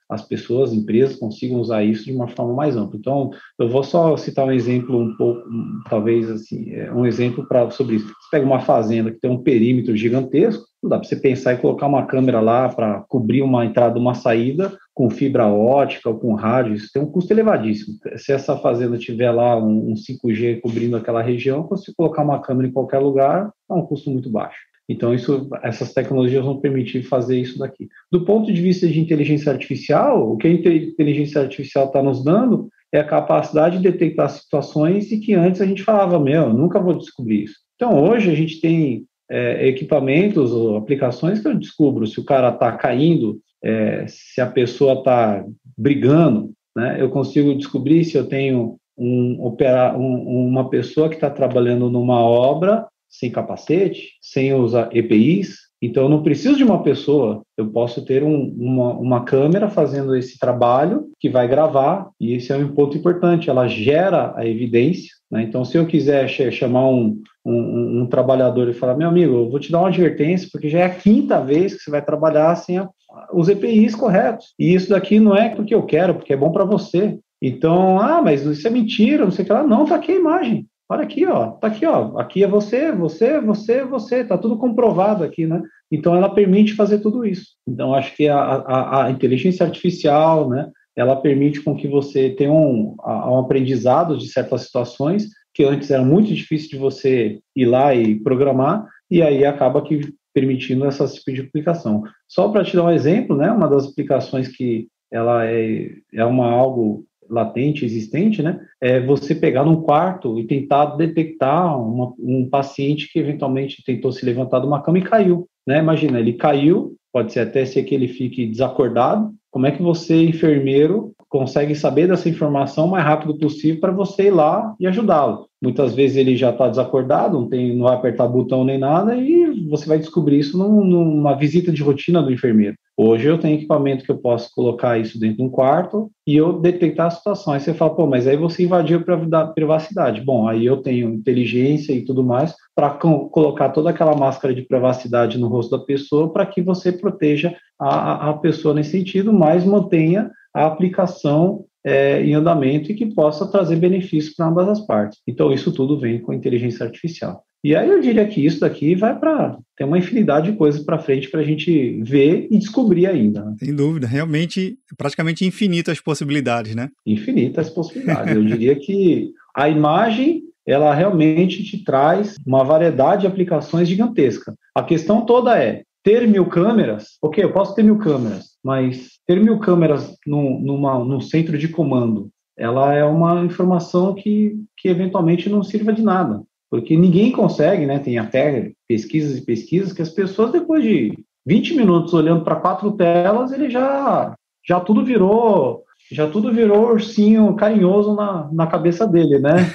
as 0.09 0.27
pessoas, 0.27 0.73
empresas 0.73 1.17
consigam 1.17 1.59
usar 1.59 1.83
isso 1.83 2.05
de 2.05 2.11
uma 2.11 2.27
forma 2.27 2.53
mais 2.53 2.75
ampla. 2.75 2.97
Então, 2.97 3.29
eu 3.59 3.69
vou 3.69 3.83
só 3.83 4.17
citar 4.17 4.47
um 4.47 4.51
exemplo 4.51 4.97
um 4.97 5.15
pouco, 5.15 5.43
talvez 5.89 6.29
assim, 6.31 6.71
é, 6.71 6.91
um 6.91 7.05
exemplo 7.05 7.45
para 7.47 7.69
sobre 7.69 7.97
isso. 7.97 8.07
Você 8.07 8.29
pega 8.31 8.45
uma 8.45 8.61
fazenda 8.61 9.11
que 9.11 9.19
tem 9.19 9.29
um 9.29 9.43
perímetro 9.43 9.95
gigantesco, 9.95 10.63
não 10.81 10.89
dá 10.89 10.97
para 10.97 11.07
você 11.07 11.15
pensar 11.15 11.53
em 11.53 11.57
colocar 11.57 11.85
uma 11.85 12.05
câmera 12.05 12.39
lá 12.39 12.67
para 12.69 13.01
cobrir 13.07 13.41
uma 13.41 13.65
entrada, 13.65 13.99
uma 13.99 14.15
saída 14.15 14.75
com 14.93 15.09
fibra 15.09 15.47
ótica 15.47 16.09
ou 16.09 16.19
com 16.19 16.33
rádio, 16.33 16.73
isso 16.75 16.89
tem 16.93 17.01
um 17.01 17.11
custo 17.11 17.31
elevadíssimo. 17.31 17.97
Se 18.17 18.31
essa 18.31 18.57
fazenda 18.57 18.97
tiver 18.97 19.31
lá 19.31 19.57
um, 19.57 19.91
um 19.91 19.93
5G 19.93 20.61
cobrindo 20.61 20.95
aquela 20.95 21.21
região, 21.21 21.67
você 21.67 21.91
colocar 21.95 22.23
uma 22.23 22.41
câmera 22.41 22.67
em 22.67 22.71
qualquer 22.71 22.99
lugar, 22.99 23.51
é 23.69 23.73
um 23.73 23.85
custo 23.85 24.09
muito 24.09 24.29
baixo. 24.29 24.72
Então, 24.89 25.13
isso, 25.13 25.49
essas 25.63 25.93
tecnologias 25.93 26.43
vão 26.43 26.59
permitir 26.59 27.03
fazer 27.03 27.39
isso 27.39 27.57
daqui. 27.57 27.87
Do 28.11 28.25
ponto 28.25 28.51
de 28.51 28.61
vista 28.61 28.87
de 28.87 28.99
inteligência 28.99 29.51
artificial, 29.51 30.31
o 30.31 30.37
que 30.37 30.47
a 30.47 30.51
inteligência 30.51 31.41
artificial 31.41 31.87
está 31.87 32.03
nos 32.03 32.23
dando 32.23 32.69
é 32.91 32.99
a 32.99 33.05
capacidade 33.05 33.77
de 33.77 33.83
detectar 33.83 34.29
situações 34.29 35.11
e 35.11 35.19
que 35.19 35.33
antes 35.33 35.61
a 35.61 35.65
gente 35.65 35.83
falava, 35.83 36.19
meu, 36.19 36.53
nunca 36.53 36.79
vou 36.79 36.93
descobrir 36.93 37.45
isso. 37.45 37.55
Então, 37.75 38.03
hoje 38.03 38.29
a 38.29 38.35
gente 38.35 38.59
tem 38.61 39.05
é, 39.31 39.67
equipamentos 39.67 40.51
ou 40.51 40.77
aplicações 40.77 41.39
que 41.39 41.47
eu 41.47 41.55
descubro 41.55 42.05
se 42.05 42.19
o 42.19 42.25
cara 42.25 42.49
está 42.49 42.71
caindo, 42.73 43.39
é, 43.63 44.05
se 44.07 44.41
a 44.41 44.45
pessoa 44.45 44.93
está 44.93 45.43
brigando, 45.77 46.51
né? 46.75 46.97
Eu 46.99 47.09
consigo 47.09 47.55
descobrir 47.55 48.03
se 48.03 48.17
eu 48.17 48.25
tenho 48.25 48.77
um, 48.97 49.51
um, 49.97 50.47
uma 50.47 50.69
pessoa 50.69 51.09
que 51.09 51.15
está 51.15 51.29
trabalhando 51.29 51.89
numa 51.89 52.19
obra 52.19 52.87
sem 53.13 53.29
capacete, 53.29 54.13
sem 54.19 54.53
usar 54.53 54.89
EPIs. 54.91 55.55
Então, 55.79 56.03
eu 56.03 56.09
não 56.09 56.23
preciso 56.23 56.55
de 56.55 56.63
uma 56.63 56.81
pessoa, 56.81 57.43
eu 57.57 57.69
posso 57.69 58.03
ter 58.03 58.23
um, 58.23 58.55
uma, 58.57 58.93
uma 58.93 59.23
câmera 59.23 59.69
fazendo 59.69 60.15
esse 60.15 60.39
trabalho 60.39 61.09
que 61.19 61.29
vai 61.29 61.47
gravar, 61.47 62.09
e 62.19 62.33
esse 62.33 62.51
é 62.51 62.57
um 62.57 62.73
ponto 62.73 62.97
importante, 62.97 63.49
ela 63.49 63.67
gera 63.67 64.33
a 64.35 64.47
evidência. 64.47 65.09
Né? 65.29 65.43
Então, 65.43 65.63
se 65.63 65.77
eu 65.77 65.85
quiser 65.85 66.27
chamar 66.27 66.87
um, 66.87 67.21
um, 67.45 68.01
um, 68.01 68.07
trabalhador 68.07 68.67
e 68.69 68.73
falar, 68.73 68.95
meu 68.95 69.09
amigo, 69.09 69.33
eu 69.35 69.49
vou 69.49 69.59
te 69.59 69.71
dar 69.71 69.79
uma 69.79 69.89
advertência, 69.89 70.49
porque 70.51 70.69
já 70.69 70.79
é 70.79 70.85
a 70.85 70.95
quinta 70.95 71.39
vez 71.39 71.75
que 71.75 71.83
você 71.83 71.91
vai 71.91 72.01
trabalhar 72.01 72.55
sem 72.55 72.79
a, 72.79 72.89
os 73.31 73.47
EPIs 73.47 73.93
corretos. 73.93 74.53
E 74.57 74.73
isso 74.73 74.89
daqui 74.89 75.19
não 75.19 75.35
é 75.35 75.49
porque 75.49 75.75
eu 75.75 75.83
quero, 75.83 76.15
porque 76.15 76.33
é 76.33 76.37
bom 76.37 76.51
para 76.51 76.65
você. 76.65 77.19
Então, 77.41 77.99
ah, 77.99 78.21
mas 78.21 78.43
isso 78.45 78.65
é 78.65 78.71
mentira, 78.71 79.25
não 79.25 79.31
sei 79.31 79.43
o 79.43 79.45
que 79.45 79.53
lá. 79.53 79.63
Não, 79.63 79.85
tá 79.85 79.95
aqui 79.95 80.13
a 80.13 80.15
imagem. 80.15 80.65
Olha 80.93 81.05
aqui, 81.05 81.25
ó, 81.25 81.53
tá 81.53 81.67
aqui, 81.69 81.87
ó. 81.87 82.19
Aqui 82.19 82.43
é 82.43 82.47
você, 82.47 82.91
você, 82.91 83.41
você, 83.41 83.83
você, 83.83 84.23
tá 84.23 84.37
tudo 84.37 84.59
comprovado 84.59 85.23
aqui, 85.23 85.47
né? 85.47 85.59
Então 85.91 86.15
ela 86.15 86.29
permite 86.29 86.75
fazer 86.75 86.99
tudo 86.99 87.25
isso. 87.25 87.47
Então 87.67 87.95
acho 87.95 88.15
que 88.15 88.27
a, 88.27 88.37
a, 88.37 89.05
a 89.05 89.11
inteligência 89.11 89.65
artificial, 89.65 90.47
né? 90.47 90.69
Ela 90.95 91.15
permite 91.15 91.61
com 91.61 91.75
que 91.75 91.87
você 91.87 92.29
tenha 92.29 92.53
um, 92.53 92.95
um 93.03 93.39
aprendizado 93.39 94.15
de 94.15 94.27
certas 94.27 94.61
situações 94.61 95.29
que 95.51 95.63
antes 95.63 95.89
era 95.89 96.03
muito 96.03 96.31
difícil 96.31 96.69
de 96.69 96.77
você 96.77 97.39
ir 97.55 97.65
lá 97.65 97.95
e 97.95 98.19
programar, 98.19 98.87
e 99.09 99.23
aí 99.23 99.43
acaba 99.45 99.81
que 99.81 100.13
permitindo 100.31 100.85
essa 100.85 101.07
tipo 101.07 101.31
de 101.31 101.41
aplicação. 101.41 102.03
Só 102.27 102.49
para 102.49 102.63
te 102.63 102.75
dar 102.75 102.83
um 102.83 102.91
exemplo, 102.91 103.35
né? 103.35 103.51
Uma 103.51 103.67
das 103.67 103.87
aplicações 103.87 104.47
que 104.47 104.87
ela 105.11 105.43
é, 105.47 105.89
é 106.13 106.23
uma 106.23 106.51
algo 106.51 107.03
latente, 107.29 107.85
existente, 107.85 108.41
né? 108.41 108.59
É 108.81 108.99
você 108.99 109.33
pegar 109.33 109.63
num 109.63 109.81
quarto 109.81 110.39
e 110.39 110.45
tentar 110.45 110.95
detectar 110.97 111.79
uma, 111.79 112.13
um 112.19 112.49
paciente 112.49 113.11
que 113.11 113.19
eventualmente 113.19 113.83
tentou 113.85 114.11
se 114.11 114.25
levantar 114.25 114.59
de 114.59 114.67
uma 114.67 114.81
cama 114.81 114.99
e 114.99 115.03
caiu, 115.03 115.47
né? 115.67 115.79
Imagina, 115.79 116.19
ele 116.19 116.33
caiu, 116.33 116.95
pode 117.11 117.31
ser 117.31 117.41
até 117.41 117.65
ser 117.65 117.83
que 117.83 117.93
ele 117.93 118.07
fique 118.07 118.45
desacordado. 118.45 119.31
Como 119.51 119.67
é 119.67 119.71
que 119.71 119.83
você, 119.83 120.23
enfermeiro, 120.23 121.13
consegue 121.29 121.75
saber 121.75 122.07
dessa 122.07 122.27
informação 122.27 122.87
o 122.87 122.91
mais 122.91 123.05
rápido 123.05 123.37
possível 123.37 123.79
para 123.79 123.91
você 123.91 124.27
ir 124.27 124.31
lá 124.31 124.75
e 124.79 124.87
ajudá-lo? 124.87 125.47
Muitas 125.61 125.93
vezes 125.93 126.17
ele 126.17 126.35
já 126.35 126.49
está 126.49 126.67
desacordado, 126.67 127.39
não, 127.39 127.47
tem, 127.47 127.75
não 127.75 127.85
vai 127.85 127.95
apertar 127.95 128.27
botão 128.27 128.63
nem 128.63 128.79
nada, 128.79 129.15
e 129.15 129.67
você 129.69 129.87
vai 129.87 129.99
descobrir 129.99 130.39
isso 130.39 130.57
num, 130.57 130.83
numa 130.83 131.35
visita 131.35 131.71
de 131.71 131.83
rotina 131.83 132.21
do 132.21 132.31
enfermeiro. 132.31 132.75
Hoje 132.95 133.27
eu 133.27 133.39
tenho 133.39 133.55
equipamento 133.55 134.05
que 134.05 134.11
eu 134.11 134.17
posso 134.17 134.51
colocar 134.53 134.99
isso 134.99 135.19
dentro 135.19 135.37
de 135.37 135.43
um 135.43 135.49
quarto 135.49 136.11
e 136.27 136.35
eu 136.35 136.59
detectar 136.59 137.07
a 137.07 137.11
situação. 137.11 137.53
Aí 137.53 137.59
você 137.59 137.73
fala, 137.73 137.95
pô, 137.95 138.05
mas 138.05 138.27
aí 138.27 138.37
você 138.37 138.63
invadiu 138.63 139.03
a 139.33 139.47
privacidade. 139.47 140.21
Bom, 140.21 140.47
aí 140.47 140.63
eu 140.63 140.77
tenho 140.77 141.11
inteligência 141.11 141.91
e 141.91 142.05
tudo 142.05 142.23
mais 142.23 142.53
para 142.75 142.91
colocar 142.91 143.69
toda 143.69 143.89
aquela 143.89 144.15
máscara 144.15 144.53
de 144.53 144.61
privacidade 144.61 145.39
no 145.39 145.47
rosto 145.47 145.75
da 145.75 145.83
pessoa 145.83 146.31
para 146.31 146.45
que 146.45 146.61
você 146.61 146.91
proteja 146.91 147.55
a, 147.79 148.29
a 148.29 148.33
pessoa 148.33 148.75
nesse 148.75 148.91
sentido, 148.91 149.33
mas 149.33 149.65
mantenha 149.65 150.29
a 150.53 150.67
aplicação 150.67 151.65
é, 151.85 152.23
em 152.23 152.33
andamento 152.33 152.91
e 152.91 152.95
que 152.95 153.05
possa 153.05 153.47
trazer 153.47 153.75
benefícios 153.75 154.35
para 154.35 154.47
ambas 154.47 154.69
as 154.69 154.85
partes. 154.85 155.19
Então, 155.27 155.51
isso 155.51 155.71
tudo 155.71 155.99
vem 155.99 156.19
com 156.19 156.33
inteligência 156.33 156.85
artificial. 156.85 157.43
E 157.63 157.75
aí 157.75 157.89
eu 157.89 158.01
diria 158.01 158.27
que 158.27 158.45
isso 158.45 158.59
daqui 158.59 158.93
vai 158.93 159.17
para 159.17 159.57
ter 159.77 159.85
uma 159.85 159.97
infinidade 159.97 160.51
de 160.51 160.57
coisas 160.57 160.83
para 160.83 160.99
frente 160.99 161.29
para 161.29 161.39
a 161.39 161.43
gente 161.43 162.01
ver 162.03 162.47
e 162.51 162.57
descobrir 162.57 163.07
ainda. 163.07 163.45
Né? 163.45 163.55
Sem 163.57 163.73
dúvida, 163.73 164.05
realmente, 164.05 164.77
praticamente 164.97 165.45
infinitas 165.45 166.01
possibilidades, 166.01 166.75
né? 166.75 166.89
Infinitas 167.05 167.69
possibilidades. 167.69 168.35
eu 168.35 168.43
diria 168.43 168.75
que 168.75 169.31
a 169.55 169.69
imagem 169.69 170.43
ela 170.65 170.93
realmente 170.93 171.63
te 171.63 171.83
traz 171.83 172.35
uma 172.45 172.63
variedade 172.63 173.21
de 173.21 173.27
aplicações 173.27 173.87
gigantesca. 173.87 174.53
A 174.75 174.83
questão 174.83 175.25
toda 175.25 175.57
é 175.57 175.83
ter 176.03 176.27
mil 176.27 176.45
câmeras. 176.45 177.17
Ok, 177.21 177.41
eu 177.41 177.53
posso 177.53 177.73
ter 177.75 177.83
mil 177.83 177.97
câmeras, 177.97 178.57
mas 178.63 179.11
ter 179.25 179.39
mil 179.39 179.59
câmeras 179.59 180.15
num, 180.25 180.59
numa, 180.59 180.99
num 181.03 181.21
centro 181.21 181.57
de 181.57 181.67
comando, 181.67 182.29
ela 182.57 182.93
é 182.93 183.03
uma 183.03 183.43
informação 183.43 184.13
que, 184.13 184.55
que 184.77 184.87
eventualmente 184.87 185.49
não 185.49 185.63
sirva 185.63 185.91
de 185.91 186.01
nada 186.03 186.43
porque 186.73 186.97
ninguém 186.97 187.31
consegue, 187.31 187.85
né? 187.85 187.99
Tem 187.99 188.17
até 188.17 188.71
pesquisas 188.87 189.37
e 189.37 189.45
pesquisas 189.45 189.93
que 189.93 190.01
as 190.01 190.09
pessoas, 190.09 190.51
depois 190.51 190.81
de 190.81 191.13
20 191.45 191.75
minutos 191.75 192.15
olhando 192.15 192.43
para 192.43 192.55
quatro 192.55 192.93
telas, 192.93 193.51
ele 193.51 193.69
já, 193.69 194.33
já 194.67 194.79
tudo 194.79 195.05
virou. 195.05 195.83
Já 196.11 196.27
tudo 196.27 196.51
virou 196.51 196.89
ursinho 196.89 197.55
carinhoso 197.55 198.15
na, 198.15 198.49
na 198.51 198.65
cabeça 198.65 199.05
dele, 199.05 199.37
né? 199.37 199.53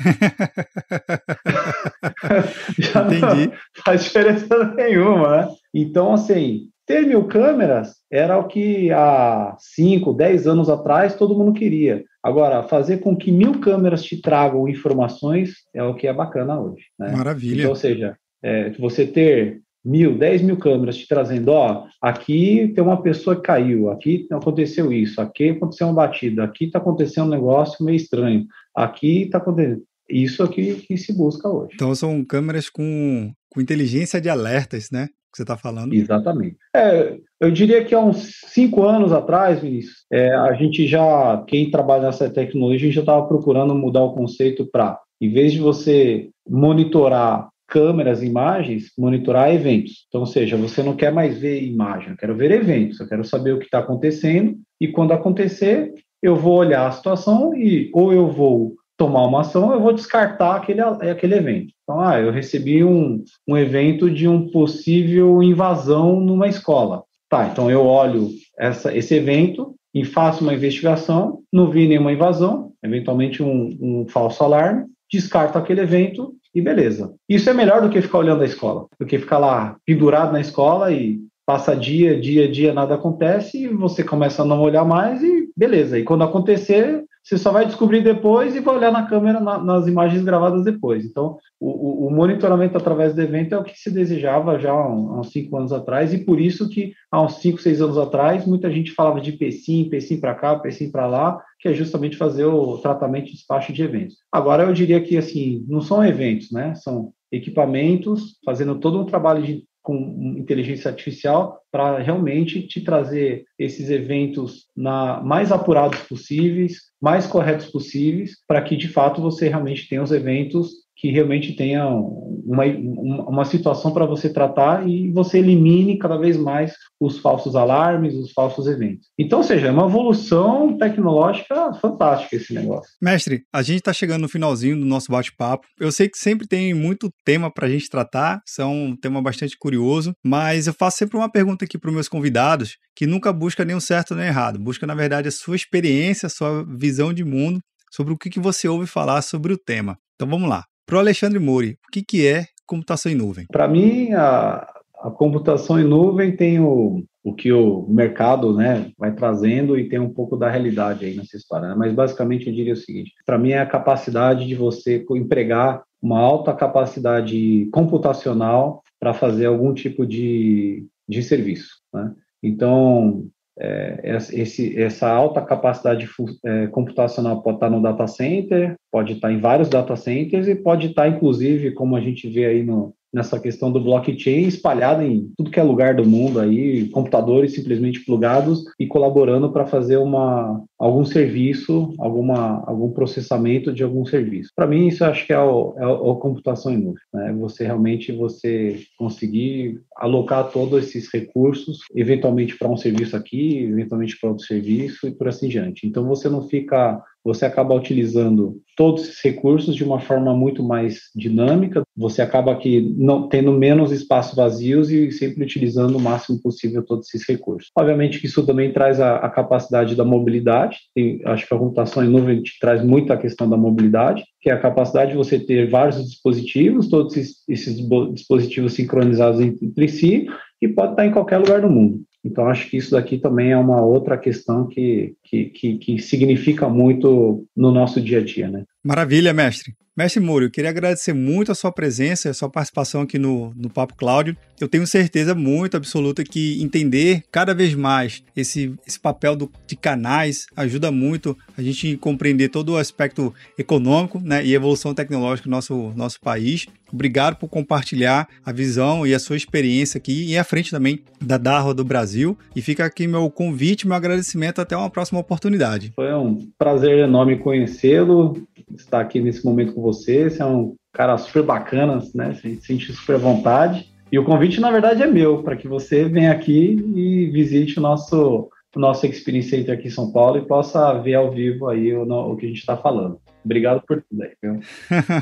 já 2.77 3.07
Entendi. 3.07 3.47
não 3.47 3.85
faz 3.85 4.03
diferença 4.03 4.75
nenhuma, 4.75 5.37
né? 5.37 5.49
Então, 5.73 6.15
assim, 6.15 6.69
ter 6.88 7.07
mil 7.07 7.24
câmeras 7.24 7.96
era 8.11 8.38
o 8.38 8.48
que 8.48 8.90
há 8.90 9.55
5, 9.59 10.14
10 10.14 10.46
anos 10.46 10.70
atrás 10.70 11.14
todo 11.14 11.37
mundo 11.37 11.53
queria. 11.53 12.03
Agora, 12.22 12.62
fazer 12.62 12.98
com 12.98 13.14
que 13.14 13.31
mil 13.31 13.61
câmeras 13.61 14.03
te 14.03 14.20
tragam 14.20 14.66
informações 14.66 15.51
é 15.74 15.83
o 15.83 15.94
que 15.94 16.07
é 16.07 16.12
bacana 16.12 16.59
hoje. 16.59 16.87
Né? 16.98 17.12
Maravilha. 17.12 17.61
Então, 17.61 17.70
ou 17.70 17.77
seja, 17.77 18.16
é, 18.42 18.70
você 18.70 19.07
ter 19.07 19.61
mil, 19.85 20.16
dez 20.16 20.40
mil 20.40 20.57
câmeras 20.57 20.96
te 20.96 21.07
trazendo, 21.07 21.51
ó, 21.51 21.85
aqui 22.01 22.72
tem 22.74 22.83
uma 22.83 23.03
pessoa 23.03 23.37
que 23.37 23.42
caiu, 23.42 23.90
aqui 23.90 24.27
aconteceu 24.33 24.90
isso, 24.90 25.20
aqui 25.20 25.51
aconteceu 25.51 25.87
uma 25.87 25.94
batida, 25.94 26.42
aqui 26.42 26.64
está 26.64 26.79
acontecendo 26.79 27.27
um 27.27 27.31
negócio 27.31 27.85
meio 27.85 27.96
estranho, 27.96 28.46
aqui 28.74 29.22
está 29.24 29.38
acontecendo. 29.38 29.83
Isso 30.11 30.42
aqui 30.42 30.74
que 30.74 30.96
se 30.96 31.12
busca 31.12 31.46
hoje. 31.46 31.72
Então 31.74 31.94
são 31.94 32.24
câmeras 32.24 32.70
com, 32.70 33.31
com 33.51 33.61
inteligência 33.61 34.18
de 34.18 34.31
alertas, 34.31 34.90
né? 34.90 35.09
Que 35.31 35.37
você 35.37 35.43
está 35.43 35.57
falando. 35.57 35.93
Exatamente. 35.93 36.57
É, 36.75 37.19
eu 37.41 37.51
diria 37.51 37.85
que 37.85 37.95
há 37.95 38.01
uns 38.01 38.41
cinco 38.47 38.85
anos 38.85 39.12
atrás, 39.12 39.61
Vinícius, 39.61 40.05
é, 40.12 40.35
a 40.35 40.53
gente 40.55 40.87
já, 40.87 41.45
quem 41.47 41.71
trabalha 41.71 42.05
nessa 42.05 42.29
tecnologia, 42.29 42.91
já 42.91 43.01
estava 43.01 43.27
procurando 43.27 43.75
mudar 43.75 44.03
o 44.03 44.14
conceito 44.14 44.67
para, 44.71 44.99
em 45.21 45.31
vez 45.31 45.53
de 45.53 45.61
você 45.61 46.31
monitorar 46.49 47.49
câmeras, 47.69 48.23
imagens, 48.23 48.91
monitorar 48.99 49.53
eventos. 49.55 50.07
Então, 50.09 50.23
ou 50.23 50.27
seja, 50.27 50.57
você 50.57 50.83
não 50.83 50.97
quer 50.97 51.12
mais 51.12 51.38
ver 51.38 51.62
imagem, 51.62 52.11
eu 52.11 52.17
quero 52.17 52.35
ver 52.35 52.51
eventos, 52.51 52.99
eu 52.99 53.07
quero 53.07 53.25
saber 53.25 53.53
o 53.53 53.59
que 53.59 53.67
está 53.67 53.81
acontecendo 53.81 54.57
e 54.81 54.88
quando 54.88 55.12
acontecer, 55.12 55.93
eu 56.23 56.35
vou 56.35 56.57
olhar 56.57 56.87
a 56.87 56.93
situação 56.93 57.55
e 57.55 57.91
ou 57.93 58.12
eu 58.12 58.29
vou 58.31 58.75
tomar 58.97 59.25
uma 59.25 59.43
ação, 59.43 59.73
eu 59.73 59.81
vou 59.81 59.93
descartar 59.93 60.57
aquele, 60.57 60.81
aquele 60.81 61.35
evento. 61.35 61.73
Então, 61.88 62.03
ah, 62.03 62.20
eu 62.20 62.31
recebi 62.31 62.85
um, 62.85 63.24
um 63.48 63.57
evento 63.57 64.11
de 64.11 64.29
um 64.29 64.51
possível 64.51 65.42
invasão 65.42 66.20
numa 66.20 66.46
escola. 66.46 67.03
Tá, 67.31 67.48
então 67.51 67.70
eu 67.70 67.87
olho 67.87 68.29
essa, 68.59 68.94
esse 68.94 69.14
evento 69.14 69.74
e 69.94 70.05
faço 70.05 70.44
uma 70.44 70.53
investigação, 70.53 71.40
não 71.51 71.70
vi 71.70 71.88
nenhuma 71.88 72.12
invasão, 72.12 72.72
eventualmente 72.85 73.42
um, 73.42 73.79
um 73.81 74.07
falso 74.07 74.44
alarme, 74.44 74.85
descarto 75.11 75.57
aquele 75.57 75.81
evento 75.81 76.35
e 76.55 76.61
beleza. 76.61 77.14
Isso 77.27 77.48
é 77.48 77.55
melhor 77.55 77.81
do 77.81 77.88
que 77.88 78.03
ficar 78.03 78.18
olhando 78.18 78.42
a 78.42 78.46
escola, 78.46 78.87
do 79.01 79.07
que 79.07 79.18
ficar 79.18 79.38
lá 79.38 79.79
pendurado 79.87 80.33
na 80.33 80.42
escola 80.42 80.92
e 80.92 81.18
passa 81.46 81.74
dia, 81.74 82.20
dia, 82.20 82.46
dia, 82.46 82.74
nada 82.74 82.96
acontece, 82.96 83.64
e 83.64 83.68
você 83.68 84.05
começa 84.05 84.42
a 84.42 84.44
não 84.44 84.61
olhar 84.61 84.85
mais 84.85 85.22
e 85.22 85.48
beleza. 85.57 85.98
E 85.98 86.05
quando 86.05 86.24
acontecer, 86.24 87.03
você 87.22 87.37
só 87.37 87.52
vai 87.52 87.66
descobrir 87.66 88.02
depois 88.02 88.54
e 88.54 88.61
vai 88.61 88.76
olhar 88.76 88.92
na 88.92 89.07
câmera 89.07 89.40
na, 89.40 89.59
nas 89.62 89.87
imagens 89.87 90.24
gravadas 90.24 90.64
depois. 90.64 91.04
Então, 91.04 91.37
o, 91.61 92.07
o, 92.07 92.11
monitoramento 92.11 92.76
através 92.76 93.14
do 93.14 93.20
evento 93.20 93.54
é 93.54 93.59
o 93.59 93.64
que 93.64 93.78
se 93.78 93.90
desejava 93.90 94.59
já 94.59 94.72
há, 94.72 94.88
uns 94.88 95.31
cinco 95.31 95.57
anos 95.57 95.72
atrás, 95.72 96.14
e 96.14 96.18
por 96.18 96.40
isso 96.40 96.68
que 96.68 96.92
há 97.11 97.20
uns 97.20 97.35
cinco, 97.37 97.61
seis 97.61 97.81
anos 97.81 97.98
atrás, 97.98 98.46
muita 98.46 98.70
gente 98.70 98.92
falava 98.92 99.20
de 99.20 99.33
PSIM, 99.33 99.90
PSIM 99.90 100.20
para 100.20 100.35
cá, 100.35 100.59
PSIM 100.59 100.90
para 100.90 101.07
lá, 101.07 101.42
que 101.61 101.68
é 101.68 101.74
justamente 101.74 102.16
fazer 102.16 102.44
o 102.44 102.78
tratamento 102.78 103.26
de 103.26 103.33
despacho 103.33 103.72
de 103.72 103.83
eventos. 103.83 104.16
Agora, 104.33 104.64
eu 104.64 104.72
diria 104.72 105.00
que, 105.00 105.16
assim, 105.16 105.64
não 105.68 105.81
são 105.81 106.04
eventos, 106.04 106.50
né? 106.50 106.74
São 106.76 107.12
equipamentos, 107.31 108.38
fazendo 108.44 108.78
todo 108.78 109.00
um 109.00 109.04
trabalho 109.04 109.42
de 109.42 109.64
com 109.88 110.37
inteligência 110.37 110.90
artificial 110.90 111.62
para 111.72 111.98
realmente 111.98 112.61
te 112.66 112.83
trazer 112.83 113.46
esses 113.59 113.88
eventos 113.88 114.66
na, 114.77 115.22
mais 115.22 115.51
apurados 115.51 116.01
possíveis, 116.01 116.90
mais 117.01 117.27
corretos 117.27 117.68
possíveis, 117.70 118.33
para 118.46 118.61
que 118.61 118.77
de 118.77 118.87
fato 118.87 119.22
você 119.22 119.48
realmente 119.48 119.88
tenha 119.88 120.03
os 120.03 120.12
eventos 120.12 120.72
que 120.99 121.13
realmente 121.13 121.53
tenha 121.55 121.89
uma, 121.89 122.65
uma 122.65 123.45
situação 123.45 123.93
para 123.93 124.05
você 124.05 124.29
tratar 124.29 124.87
e 124.89 125.13
você 125.13 125.39
elimine 125.39 125.97
cada 125.97 126.17
vez 126.17 126.37
mais 126.37 126.75
os 127.01 127.21
falsos 127.21 127.55
alarmes, 127.55 128.15
os 128.15 128.33
falsos 128.33 128.67
eventos. 128.67 129.07
Então, 129.17 129.39
ou 129.39 129.45
seja, 129.45 129.69
é 129.69 129.71
uma 129.71 129.87
evolução 129.87 130.77
tecnológica 130.77 131.73
fantástica 131.75 132.35
esse 132.35 132.53
negócio. 132.53 132.91
Mestre, 133.01 133.45
a 133.53 133.63
gente 133.63 133.79
está 133.79 133.93
chegando 133.93 134.23
no 134.23 134.29
finalzinho 134.29 134.77
do 134.77 134.85
nosso 134.85 135.13
bate-papo. 135.13 135.69
Eu 135.79 135.93
sei 135.93 136.09
que 136.09 136.19
sempre 136.19 136.49
tem 136.49 136.75
muito 136.75 137.13
tema 137.25 137.49
para 137.49 137.69
a 137.69 137.71
gente 137.71 137.89
tratar, 137.89 138.43
isso 138.45 138.61
é 138.61 138.67
um 138.67 138.97
tema 138.97 139.23
bastante 139.23 139.57
curioso, 139.57 140.13
mas 140.25 140.67
eu 140.67 140.75
faço 140.75 140.99
sempre 140.99 141.17
uma 141.17 141.31
pergunta 141.31 141.65
aqui 141.65 141.79
para 141.79 141.89
os 141.89 141.95
meus 141.95 142.09
convidados 142.09 142.77
que 142.97 143.07
nunca 143.07 143.33
busca 143.33 143.65
o 143.65 143.81
certo 143.81 144.17
nem 144.17 144.27
errado, 144.27 144.59
busca, 144.59 144.85
na 144.85 144.95
verdade, 144.95 145.29
a 145.29 145.31
sua 145.31 145.55
experiência, 145.55 146.27
a 146.27 146.31
sua 146.31 146.65
visão 146.65 147.13
de 147.13 147.25
mundo 147.25 147.61
sobre 147.93 148.13
o 148.13 148.19
que, 148.19 148.29
que 148.29 148.41
você 148.41 148.67
ouve 148.67 148.87
falar 148.87 149.23
sobre 149.23 149.53
o 149.53 149.59
tema. 149.59 149.97
Então 150.17 150.29
vamos 150.29 150.49
lá. 150.49 150.65
Para 150.88 150.96
o 150.96 151.01
Alexandre 151.01 151.38
Mori, 151.38 151.77
o 151.87 151.90
que, 151.92 152.03
que 152.03 152.27
é 152.27 152.46
computação 152.66 153.12
em 153.12 153.14
nuvem? 153.14 153.44
Para 153.53 153.68
mim, 153.68 154.14
a, 154.14 154.66
a, 155.03 155.11
computação 155.11 155.79
em 155.79 155.85
nuvem 155.85 156.35
tem 156.35 156.61
o, 156.61 157.05
o 157.22 157.35
que 157.35 157.53
o 157.53 157.87
mercado 157.87 158.57
né, 158.57 158.90
vai 158.96 159.14
trazendo 159.14 159.79
e 159.79 159.87
tem 159.87 159.98
um 159.98 160.09
pouco 160.09 160.35
da 160.35 160.48
realidade 160.48 161.05
aí 161.05 161.14
nessa 161.14 161.37
história. 161.37 161.68
Né? 161.68 161.74
Mas 161.77 161.92
basicamente 161.92 162.46
eu 162.46 162.55
diria 162.55 162.72
o 162.72 162.77
seguinte: 162.77 163.12
para 163.27 163.37
mim 163.37 163.51
é 163.51 163.59
a 163.59 163.66
capacidade 163.66 164.46
de 164.46 164.55
você 164.55 165.05
empregar 165.11 165.83
uma 166.01 166.20
alta 166.20 166.55
capacidade 166.55 167.68
computacional 167.70 168.83
para 168.98 169.12
fazer 169.12 169.44
algum 169.44 169.74
tipo 169.74 170.07
de, 170.07 170.87
de 171.07 171.22
serviço. 171.22 171.83
Né? 171.92 172.14
Então, 172.42 173.29
é, 173.61 174.16
esse, 174.33 174.81
essa 174.81 175.09
alta 175.09 175.42
capacidade 175.42 176.09
é, 176.44 176.66
computacional 176.68 177.42
pode 177.42 177.57
estar 177.57 177.71
no 177.71 177.83
data 177.83 178.07
center, 178.07 178.77
pode 178.90 179.14
estar 179.14 179.33
em 179.33 179.40
vários 179.40 179.68
data 179.68 179.97
centers 179.97 180.47
e 180.49 180.55
pode 180.55 180.88
estar, 180.88 181.09
inclusive, 181.09 181.73
como 181.73 181.97
a 181.97 182.01
gente 182.01 182.29
vê 182.29 182.47
aí 182.47 182.62
no, 182.62 182.94
nessa 183.12 183.40
questão 183.40 183.73
do 183.73 183.81
blockchain 183.81 184.47
espalhada 184.47 185.05
em 185.05 185.31
tudo 185.37 185.51
que 185.51 185.61
é 185.61 185.62
lugar 185.62 185.94
do 185.94 186.07
mundo 186.07 186.40
aí, 186.40 186.88
computadores 186.90 187.55
simplesmente 187.55 188.05
plugados 188.05 188.64
e 188.79 188.87
colaborando 188.87 189.51
para 189.53 189.66
fazer 189.66 189.97
uma 189.97 190.62
algum 190.79 191.05
serviço, 191.05 191.92
alguma 191.99 192.62
algum 192.66 192.90
processamento 192.90 193.73
de 193.73 193.83
algum 193.83 194.05
serviço. 194.05 194.53
Para 194.55 194.66
mim 194.66 194.88
isso 194.88 195.05
acho 195.05 195.27
que 195.27 195.33
é 195.33 195.40
o, 195.40 195.75
é 195.79 195.85
a 195.85 196.14
computação 196.16 196.73
em 196.73 196.79
nuvem, 196.79 197.03
né? 197.12 197.33
Você 197.40 197.64
realmente 197.64 198.12
você 198.12 198.81
conseguir 198.97 199.81
alocar 199.97 200.51
todos 200.51 200.85
esses 200.85 201.12
recursos, 201.12 201.79
eventualmente 201.94 202.57
para 202.57 202.68
um 202.68 202.77
serviço 202.77 203.16
aqui, 203.16 203.59
eventualmente 203.59 204.18
para 204.21 204.31
outro 204.31 204.44
serviço 204.44 205.09
e 205.09 205.11
por 205.11 205.29
assim 205.29 205.49
diante. 205.49 205.87
Então 205.87 206.07
você 206.07 206.29
não 206.29 206.49
fica 206.49 207.03
você 207.24 207.44
acaba 207.44 207.74
utilizando 207.74 208.61
todos 208.76 209.02
esses 209.02 209.20
recursos 209.22 209.74
de 209.74 209.85
uma 209.85 210.00
forma 210.00 210.35
muito 210.35 210.62
mais 210.62 211.00
dinâmica, 211.14 211.83
você 211.96 212.22
acaba 212.22 212.52
aqui 212.52 212.94
não 212.96 213.28
tendo 213.28 213.52
menos 213.52 213.90
espaços 213.90 214.37
vazios 214.37 214.90
e 214.90 215.11
sempre 215.11 215.42
utilizando 215.42 215.96
o 215.96 216.00
máximo 216.00 216.40
possível 216.40 216.85
todos 216.85 217.09
esses 217.09 217.28
recursos. 217.28 217.70
Obviamente 217.76 218.20
que 218.20 218.26
isso 218.26 218.46
também 218.46 218.72
traz 218.72 219.00
a, 219.00 219.16
a 219.16 219.28
capacidade 219.28 219.96
da 219.96 220.04
mobilidade, 220.04 220.78
Tem, 220.94 221.20
acho 221.24 221.46
que 221.46 221.54
a 221.54 221.59
computação 221.59 222.04
em 222.04 222.09
nuvem 222.09 222.42
te 222.42 222.59
traz 222.61 222.85
muito 222.85 223.12
a 223.12 223.16
questão 223.16 223.48
da 223.48 223.57
mobilidade, 223.57 224.24
que 224.40 224.48
é 224.48 224.52
a 224.52 224.61
capacidade 224.61 225.11
de 225.11 225.16
você 225.16 225.38
ter 225.38 225.68
vários 225.68 226.02
dispositivos, 226.09 226.88
todos 226.88 227.16
esses, 227.16 227.42
esses 227.48 227.76
dispositivos 228.12 228.74
sincronizados 228.74 229.40
entre 229.40 229.88
si, 229.88 230.26
e 230.62 230.68
pode 230.68 230.92
estar 230.92 231.07
em 231.07 231.12
qualquer 231.12 231.38
lugar 231.38 231.61
do 231.61 231.70
mundo. 231.70 232.00
Então, 232.24 232.48
acho 232.48 232.68
que 232.68 232.76
isso 232.76 232.90
daqui 232.90 233.18
também 233.18 233.52
é 233.52 233.57
uma 233.57 233.81
outra 233.81 234.18
questão 234.18 234.66
que, 234.66 235.14
que, 235.22 235.46
que, 235.46 235.78
que 235.78 235.98
significa 235.98 236.68
muito 236.68 237.46
no 237.57 237.70
nosso 237.70 238.00
dia 238.00 238.18
a 238.18 238.24
dia, 238.24 238.48
né? 238.48 238.64
Maravilha, 238.85 239.33
mestre. 239.33 239.74
Mestre 239.99 240.23
Moura, 240.23 240.45
eu 240.45 240.51
queria 240.51 240.71
agradecer 240.71 241.13
muito 241.13 241.51
a 241.51 241.57
sua 241.57 241.73
presença, 241.73 242.31
a 242.31 242.33
sua 242.33 242.49
participação 242.49 243.01
aqui 243.01 243.19
no, 243.19 243.53
no 243.57 243.69
Papo 243.69 243.97
Cláudio. 243.97 244.37
Eu 244.61 244.69
tenho 244.69 244.87
certeza 244.87 245.35
muito 245.35 245.77
absoluta 245.77 246.23
que 246.23 246.63
entender 246.63 247.25
cada 247.33 247.53
vez 247.53 247.75
mais 247.75 248.23
esse, 248.37 248.73
esse 248.87 249.01
papel 249.01 249.35
do, 249.35 249.51
de 249.67 249.75
canais 249.75 250.47
ajuda 250.57 250.93
muito 250.93 251.37
a 251.57 251.63
gente 251.63 251.97
compreender 251.97 252.49
todo 252.49 252.75
o 252.75 252.77
aspecto 252.77 253.35
econômico 253.59 254.21
né, 254.21 254.47
e 254.47 254.55
evolução 254.55 254.95
tecnológica 254.95 255.49
do 255.49 255.51
nosso, 255.51 255.93
nosso 255.97 256.21
país. 256.21 256.67
Obrigado 256.93 257.35
por 257.35 257.49
compartilhar 257.49 258.29
a 258.47 258.53
visão 258.53 259.05
e 259.05 259.13
a 259.13 259.19
sua 259.19 259.37
experiência 259.37 259.99
aqui 259.99 260.31
e 260.31 260.39
à 260.39 260.45
frente 260.45 260.71
também 260.71 261.01
da 261.21 261.37
Darwa 261.37 261.75
do 261.75 261.85
Brasil. 261.85 262.39
E 262.55 262.63
fica 262.63 262.85
aqui 262.85 263.09
meu 263.09 263.29
convite, 263.31 263.87
meu 263.87 263.97
agradecimento 263.97 264.61
até 264.61 264.77
uma 264.77 264.89
próxima 264.89 265.19
oportunidade. 265.19 265.93
Foi 265.97 266.15
um 266.15 266.49
prazer 266.57 267.01
enorme 267.01 267.37
conhecê-lo 267.37 268.47
estar 268.76 269.00
aqui 269.00 269.20
nesse 269.20 269.44
momento 269.44 269.72
com 269.74 269.83
você. 269.83 270.28
Você 270.28 270.42
é 270.42 270.46
um 270.46 270.74
cara 270.92 271.16
super 271.18 271.42
bacana, 271.42 272.02
né? 272.14 272.35
Você 272.35 272.57
sente 272.61 272.92
super 272.92 273.18
vontade. 273.18 273.92
E 274.11 274.18
o 274.18 274.24
convite, 274.24 274.61
na 274.61 274.70
verdade, 274.70 275.02
é 275.02 275.07
meu, 275.07 275.42
para 275.42 275.57
que 275.57 275.68
você 275.68 276.04
venha 276.04 276.33
aqui 276.33 276.83
e 276.94 277.26
visite 277.26 277.78
o 277.78 277.83
nosso, 277.83 278.48
o 278.74 278.81
nosso 278.81 279.07
Experience 279.07 279.50
Center 279.50 279.74
aqui 279.74 279.88
em 279.88 279.90
São 279.90 280.11
Paulo 280.11 280.38
e 280.38 280.46
possa 280.46 280.94
ver 280.94 281.14
ao 281.14 281.31
vivo 281.31 281.68
aí 281.68 281.92
o, 281.92 282.02
o 282.02 282.37
que 282.37 282.46
a 282.46 282.48
gente 282.48 282.61
está 282.61 282.76
falando. 282.76 283.20
Obrigado 283.44 283.83
por 283.87 284.02
tudo 284.02 284.22
aí, 284.22 284.33
viu? 284.42 284.61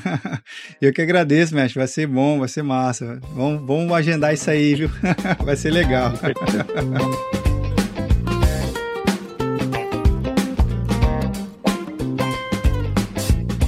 Eu 0.80 0.92
que 0.92 1.02
agradeço, 1.02 1.54
mestre. 1.54 1.78
Vai 1.78 1.88
ser 1.88 2.06
bom, 2.06 2.38
vai 2.38 2.48
ser 2.48 2.62
massa. 2.62 3.20
Vamos, 3.34 3.66
vamos 3.66 3.92
agendar 3.92 4.32
isso 4.34 4.50
aí, 4.50 4.74
viu? 4.74 4.88
vai 5.44 5.56
ser 5.56 5.70
legal. 5.70 6.12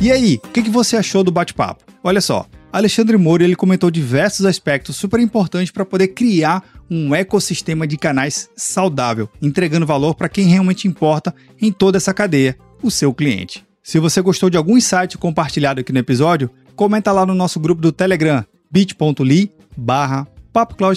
E 0.00 0.12
aí, 0.12 0.40
o 0.44 0.48
que, 0.50 0.62
que 0.62 0.70
você 0.70 0.96
achou 0.96 1.24
do 1.24 1.32
bate-papo? 1.32 1.84
Olha 2.04 2.20
só, 2.20 2.46
Alexandre 2.72 3.16
Moura 3.16 3.42
ele 3.42 3.56
comentou 3.56 3.90
diversos 3.90 4.46
aspectos 4.46 4.94
super 4.94 5.18
importantes 5.18 5.72
para 5.72 5.84
poder 5.84 6.08
criar 6.08 6.62
um 6.88 7.12
ecossistema 7.12 7.84
de 7.84 7.96
canais 7.96 8.48
saudável, 8.56 9.28
entregando 9.42 9.84
valor 9.84 10.14
para 10.14 10.28
quem 10.28 10.46
realmente 10.46 10.87
importa 10.87 11.34
em 11.61 11.72
toda 11.72 11.96
essa 11.96 12.14
cadeia, 12.14 12.56
o 12.80 12.92
seu 12.92 13.12
cliente. 13.12 13.66
Se 13.82 13.98
você 13.98 14.22
gostou 14.22 14.48
de 14.48 14.56
algum 14.56 14.76
insight 14.76 15.18
compartilhado 15.18 15.80
aqui 15.80 15.92
no 15.92 15.98
episódio, 15.98 16.48
comenta 16.76 17.11
lá 17.11 17.26
no 17.26 17.34
nosso 17.34 17.58
grupo 17.58 17.82
do 17.82 17.90
Telegram, 17.90 18.44
bit.ly 18.70 19.50
barra 19.76 20.28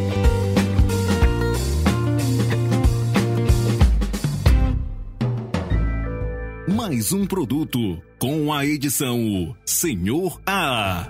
Mais 6.76 7.12
um 7.12 7.24
produto 7.26 8.02
com 8.20 8.54
a 8.54 8.66
edição 8.66 9.56
Senhor 9.66 10.40
A. 10.46 11.08